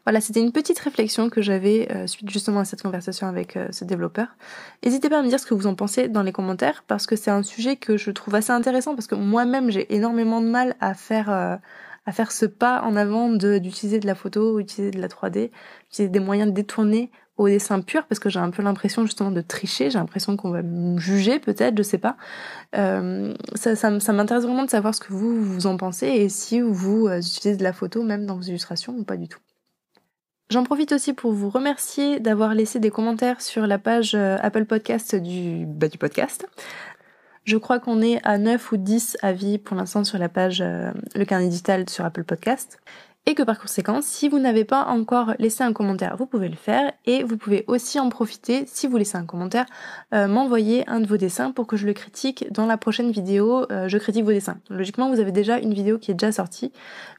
Voilà, 0.04 0.22
c'était 0.22 0.40
une 0.40 0.52
petite 0.52 0.78
réflexion 0.78 1.28
que 1.28 1.42
j'avais 1.42 1.92
euh, 1.92 2.06
suite 2.06 2.30
justement 2.30 2.60
à 2.60 2.64
cette 2.64 2.80
conversation 2.80 3.26
avec 3.26 3.58
euh, 3.58 3.68
ce 3.72 3.84
développeur. 3.84 4.28
N'hésitez 4.82 5.10
pas 5.10 5.18
à 5.18 5.22
me 5.22 5.28
dire 5.28 5.38
ce 5.38 5.44
que 5.44 5.52
vous 5.52 5.66
en 5.66 5.74
pensez 5.74 6.08
dans 6.08 6.22
les 6.22 6.32
commentaires 6.32 6.82
parce 6.86 7.06
que 7.06 7.14
c'est 7.14 7.30
un 7.30 7.42
sujet 7.42 7.76
que 7.76 7.98
je 7.98 8.10
trouve 8.10 8.34
assez 8.34 8.50
intéressant 8.50 8.94
parce 8.94 9.06
que 9.06 9.14
moi-même 9.14 9.70
j'ai 9.70 9.94
énormément 9.94 10.40
de 10.40 10.46
mal 10.46 10.76
à 10.80 10.94
faire 10.94 11.30
euh, 11.30 11.56
à 12.06 12.12
faire 12.12 12.32
ce 12.32 12.46
pas 12.46 12.80
en 12.84 12.96
avant 12.96 13.28
d'utiliser 13.28 14.00
de, 14.00 14.06
la 14.06 14.14
photo, 14.14 14.58
utiliser 14.60 14.92
de 14.92 14.98
la 14.98 15.08
3D, 15.08 15.50
utiliser 15.90 16.08
des 16.08 16.20
moyens 16.20 16.48
de 16.48 16.54
détourner 16.54 17.10
au 17.38 17.48
dessin 17.48 17.80
pur 17.80 18.04
parce 18.06 18.18
que 18.18 18.28
j'ai 18.28 18.40
un 18.40 18.50
peu 18.50 18.62
l'impression 18.62 19.04
justement 19.04 19.30
de 19.30 19.40
tricher, 19.40 19.90
j'ai 19.90 19.98
l'impression 19.98 20.36
qu'on 20.36 20.50
va 20.50 20.62
me 20.62 20.98
juger 20.98 21.38
peut-être, 21.38 21.78
je 21.78 21.82
sais 21.82 21.98
pas. 21.98 22.16
ça, 22.74 23.76
ça, 23.76 24.00
ça 24.00 24.12
m'intéresse 24.12 24.44
vraiment 24.44 24.64
de 24.64 24.70
savoir 24.70 24.94
ce 24.94 25.00
que 25.00 25.12
vous, 25.12 25.42
vous 25.42 25.66
en 25.66 25.76
pensez 25.76 26.06
et 26.06 26.28
si 26.28 26.60
vous 26.60 27.08
utilisez 27.08 27.56
de 27.56 27.62
la 27.62 27.72
photo 27.72 28.02
même 28.02 28.26
dans 28.26 28.36
vos 28.36 28.42
illustrations 28.42 28.94
ou 28.98 29.04
pas 29.04 29.16
du 29.16 29.28
tout. 29.28 29.40
J'en 30.50 30.64
profite 30.64 30.92
aussi 30.92 31.12
pour 31.12 31.32
vous 31.32 31.50
remercier 31.50 32.20
d'avoir 32.20 32.54
laissé 32.54 32.80
des 32.80 32.90
commentaires 32.90 33.42
sur 33.42 33.66
la 33.66 33.78
page 33.78 34.14
euh, 34.14 34.38
Apple 34.40 34.64
Podcast 34.64 35.14
du, 35.14 35.66
bah, 35.66 35.88
du 35.88 35.98
podcast. 35.98 36.46
Je 37.44 37.58
crois 37.58 37.78
qu'on 37.78 38.00
est 38.00 38.18
à 38.26 38.38
9 38.38 38.72
ou 38.72 38.78
10 38.78 39.18
avis 39.20 39.58
pour 39.58 39.76
l'instant 39.76 40.04
sur 40.04 40.16
la 40.18 40.30
page 40.30 40.62
euh, 40.62 40.90
Le 41.14 41.26
Carnet 41.26 41.48
Digital 41.48 41.88
sur 41.90 42.06
Apple 42.06 42.24
Podcast 42.24 42.78
et 43.28 43.34
que 43.34 43.42
par 43.42 43.60
conséquent, 43.60 44.00
si 44.00 44.26
vous 44.30 44.38
n'avez 44.38 44.64
pas 44.64 44.86
encore 44.86 45.34
laissé 45.38 45.62
un 45.62 45.74
commentaire, 45.74 46.16
vous 46.16 46.24
pouvez 46.24 46.48
le 46.48 46.56
faire 46.56 46.90
et 47.04 47.22
vous 47.22 47.36
pouvez 47.36 47.62
aussi 47.66 48.00
en 48.00 48.08
profiter, 48.08 48.64
si 48.66 48.86
vous 48.86 48.96
laissez 48.96 49.18
un 49.18 49.26
commentaire, 49.26 49.66
euh, 50.14 50.28
m'envoyer 50.28 50.88
un 50.88 51.00
de 51.00 51.06
vos 51.06 51.18
dessins 51.18 51.50
pour 51.50 51.66
que 51.66 51.76
je 51.76 51.86
le 51.86 51.92
critique 51.92 52.50
dans 52.50 52.64
la 52.64 52.78
prochaine 52.78 53.10
vidéo, 53.10 53.70
euh, 53.70 53.86
je 53.86 53.98
critique 53.98 54.24
vos 54.24 54.32
dessins. 54.32 54.56
Logiquement, 54.70 55.10
vous 55.10 55.20
avez 55.20 55.30
déjà 55.30 55.58
une 55.58 55.74
vidéo 55.74 55.98
qui 55.98 56.10
est 56.10 56.14
déjà 56.14 56.32
sortie 56.32 56.72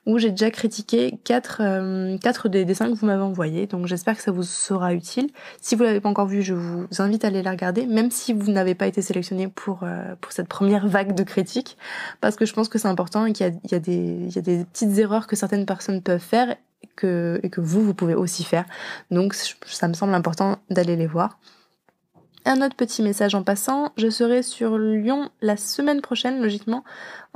où 0.08 0.18
j'ai 0.18 0.32
déjà 0.32 0.50
critiqué 0.50 1.20
quatre, 1.24 1.62
euh, 1.64 2.18
quatre 2.18 2.50
des 2.50 2.66
dessins 2.66 2.90
que 2.90 2.96
vous 2.96 3.06
m'avez 3.06 3.22
envoyés, 3.22 3.68
donc 3.68 3.86
j'espère 3.86 4.16
que 4.16 4.24
ça 4.24 4.32
vous 4.32 4.42
sera 4.42 4.96
utile. 4.96 5.30
Si 5.62 5.76
vous 5.76 5.84
l'avez 5.84 6.00
pas 6.00 6.10
encore 6.10 6.26
vu, 6.26 6.42
je 6.42 6.56
vous 6.56 6.88
invite 6.98 7.24
à 7.24 7.28
aller 7.28 7.44
la 7.44 7.52
regarder, 7.52 7.86
même 7.86 8.10
si 8.10 8.34
vous 8.34 8.52
n'avez 8.52 8.74
pas 8.74 8.88
été 8.88 9.04
sélectionné 9.04 9.48
pour, 9.48 9.86
pour 10.22 10.32
cette 10.32 10.48
première 10.48 10.88
vague 10.88 11.14
de 11.14 11.22
critiques, 11.22 11.78
parce 12.20 12.36
que 12.36 12.48
je 12.48 12.54
pense 12.54 12.68
que 12.68 12.80
c'est 12.80 12.88
important 12.88 13.28
et 13.28 13.34
qu'il 13.34 13.46
y 13.46 13.72
y 13.72 13.76
a 13.76 13.80
des 14.42 14.66
petites 14.74 14.98
erreurs 14.98 15.28
que 15.28 15.36
certaines 15.36 15.68
personnes 15.68 15.99
peuvent 16.02 16.20
faire 16.20 16.56
que, 16.96 17.40
et 17.44 17.50
que 17.50 17.62
vous, 17.62 17.82
vous 17.84 17.94
pouvez 17.94 18.16
aussi 18.16 18.44
faire. 18.44 18.66
Donc 19.12 19.34
ça 19.34 19.88
me 19.88 19.94
semble 19.94 20.14
important 20.14 20.58
d'aller 20.70 20.96
les 20.96 21.08
voir. 21.08 21.40
Un 22.46 22.62
autre 22.62 22.76
petit 22.76 23.02
message 23.04 23.36
en 23.36 23.44
passant, 23.44 23.92
je 23.98 24.10
serai 24.10 24.44
sur 24.44 24.78
Lyon 24.78 25.30
la 25.42 25.58
semaine 25.58 26.02
prochaine, 26.02 26.42
logiquement, 26.42 26.84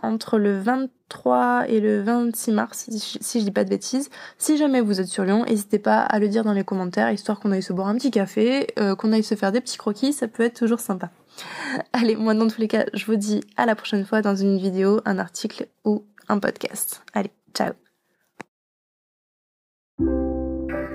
entre 0.01 0.39
le 0.39 0.57
23 0.57 1.65
et 1.67 1.81
le 1.81 2.01
26 2.01 2.51
mars, 2.51 2.89
si 2.89 3.39
je 3.39 3.45
dis 3.45 3.51
pas 3.51 3.65
de 3.65 3.69
bêtises. 3.69 4.09
Si 4.37 4.57
jamais 4.57 4.81
vous 4.81 5.01
êtes 5.01 5.07
sur 5.07 5.25
Lyon, 5.25 5.45
n'hésitez 5.45 5.77
pas 5.77 5.99
à 5.99 6.19
le 6.19 6.29
dire 6.29 6.43
dans 6.43 6.53
les 6.53 6.63
commentaires, 6.63 7.11
histoire 7.11 7.39
qu'on 7.39 7.51
aille 7.51 7.61
se 7.61 7.73
boire 7.73 7.89
un 7.89 7.95
petit 7.95 8.11
café, 8.11 8.67
euh, 8.79 8.95
qu'on 8.95 9.11
aille 9.11 9.23
se 9.23 9.35
faire 9.35 9.51
des 9.51 9.61
petits 9.61 9.77
croquis, 9.77 10.13
ça 10.13 10.27
peut 10.27 10.43
être 10.43 10.57
toujours 10.57 10.79
sympa. 10.79 11.11
Allez, 11.93 12.15
moi 12.15 12.33
dans 12.33 12.47
tous 12.47 12.61
les 12.61 12.67
cas, 12.67 12.85
je 12.93 13.05
vous 13.05 13.17
dis 13.17 13.41
à 13.57 13.65
la 13.65 13.75
prochaine 13.75 14.05
fois 14.05 14.21
dans 14.21 14.35
une 14.35 14.57
vidéo, 14.57 15.01
un 15.05 15.19
article 15.19 15.67
ou 15.83 16.05
un 16.29 16.39
podcast. 16.39 17.03
Allez, 17.13 17.31
ciao 17.53 17.82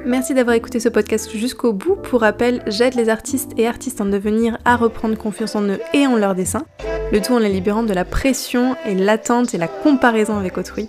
Merci 0.08 0.32
d'avoir 0.32 0.56
écouté 0.56 0.80
ce 0.80 0.88
podcast 0.88 1.30
jusqu'au 1.36 1.74
bout. 1.74 1.94
Pour 1.94 2.22
rappel, 2.22 2.62
j'aide 2.66 2.94
les 2.94 3.10
artistes 3.10 3.52
et 3.58 3.66
artistes 3.66 4.00
en 4.00 4.06
devenir 4.06 4.56
à 4.64 4.74
reprendre 4.74 5.18
confiance 5.18 5.54
en 5.54 5.62
eux 5.64 5.80
et 5.92 6.06
en 6.06 6.16
leur 6.16 6.34
dessin, 6.34 6.64
le 7.12 7.20
tout 7.20 7.34
en 7.34 7.38
les 7.38 7.50
libérant 7.50 7.82
de 7.82 7.92
la 7.92 8.06
pression 8.06 8.74
et 8.86 8.94
l'attente 8.94 9.52
et 9.52 9.58
la 9.58 9.68
comparaison 9.68 10.38
avec 10.38 10.56
autrui. 10.56 10.88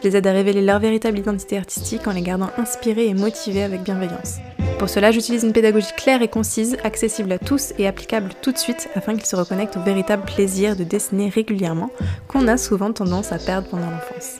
Je 0.00 0.08
les 0.08 0.16
aide 0.16 0.28
à 0.28 0.32
révéler 0.32 0.62
leur 0.62 0.78
véritable 0.78 1.18
identité 1.18 1.58
artistique 1.58 2.06
en 2.06 2.12
les 2.12 2.22
gardant 2.22 2.50
inspirés 2.58 3.08
et 3.08 3.14
motivés 3.14 3.64
avec 3.64 3.82
bienveillance. 3.82 4.36
Pour 4.78 4.88
cela, 4.88 5.10
j'utilise 5.10 5.42
une 5.42 5.52
pédagogie 5.52 5.92
claire 5.96 6.22
et 6.22 6.28
concise, 6.28 6.76
accessible 6.84 7.32
à 7.32 7.40
tous 7.40 7.72
et 7.76 7.88
applicable 7.88 8.30
tout 8.40 8.52
de 8.52 8.58
suite 8.58 8.88
afin 8.94 9.16
qu'ils 9.16 9.26
se 9.26 9.34
reconnectent 9.34 9.78
au 9.78 9.82
véritable 9.82 10.22
plaisir 10.22 10.76
de 10.76 10.84
dessiner 10.84 11.28
régulièrement 11.28 11.90
qu'on 12.28 12.46
a 12.46 12.56
souvent 12.56 12.92
tendance 12.92 13.32
à 13.32 13.38
perdre 13.38 13.68
pendant 13.68 13.90
l'enfance. 13.90 14.38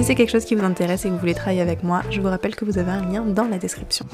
Si 0.00 0.06
c'est 0.06 0.14
quelque 0.14 0.30
chose 0.30 0.46
qui 0.46 0.54
vous 0.54 0.64
intéresse 0.64 1.04
et 1.04 1.08
que 1.08 1.12
vous 1.12 1.20
voulez 1.20 1.34
travailler 1.34 1.60
avec 1.60 1.82
moi, 1.82 2.00
je 2.08 2.22
vous 2.22 2.28
rappelle 2.28 2.56
que 2.56 2.64
vous 2.64 2.78
avez 2.78 2.90
un 2.90 3.02
lien 3.02 3.22
dans 3.22 3.44
la 3.44 3.58
description. 3.58 4.06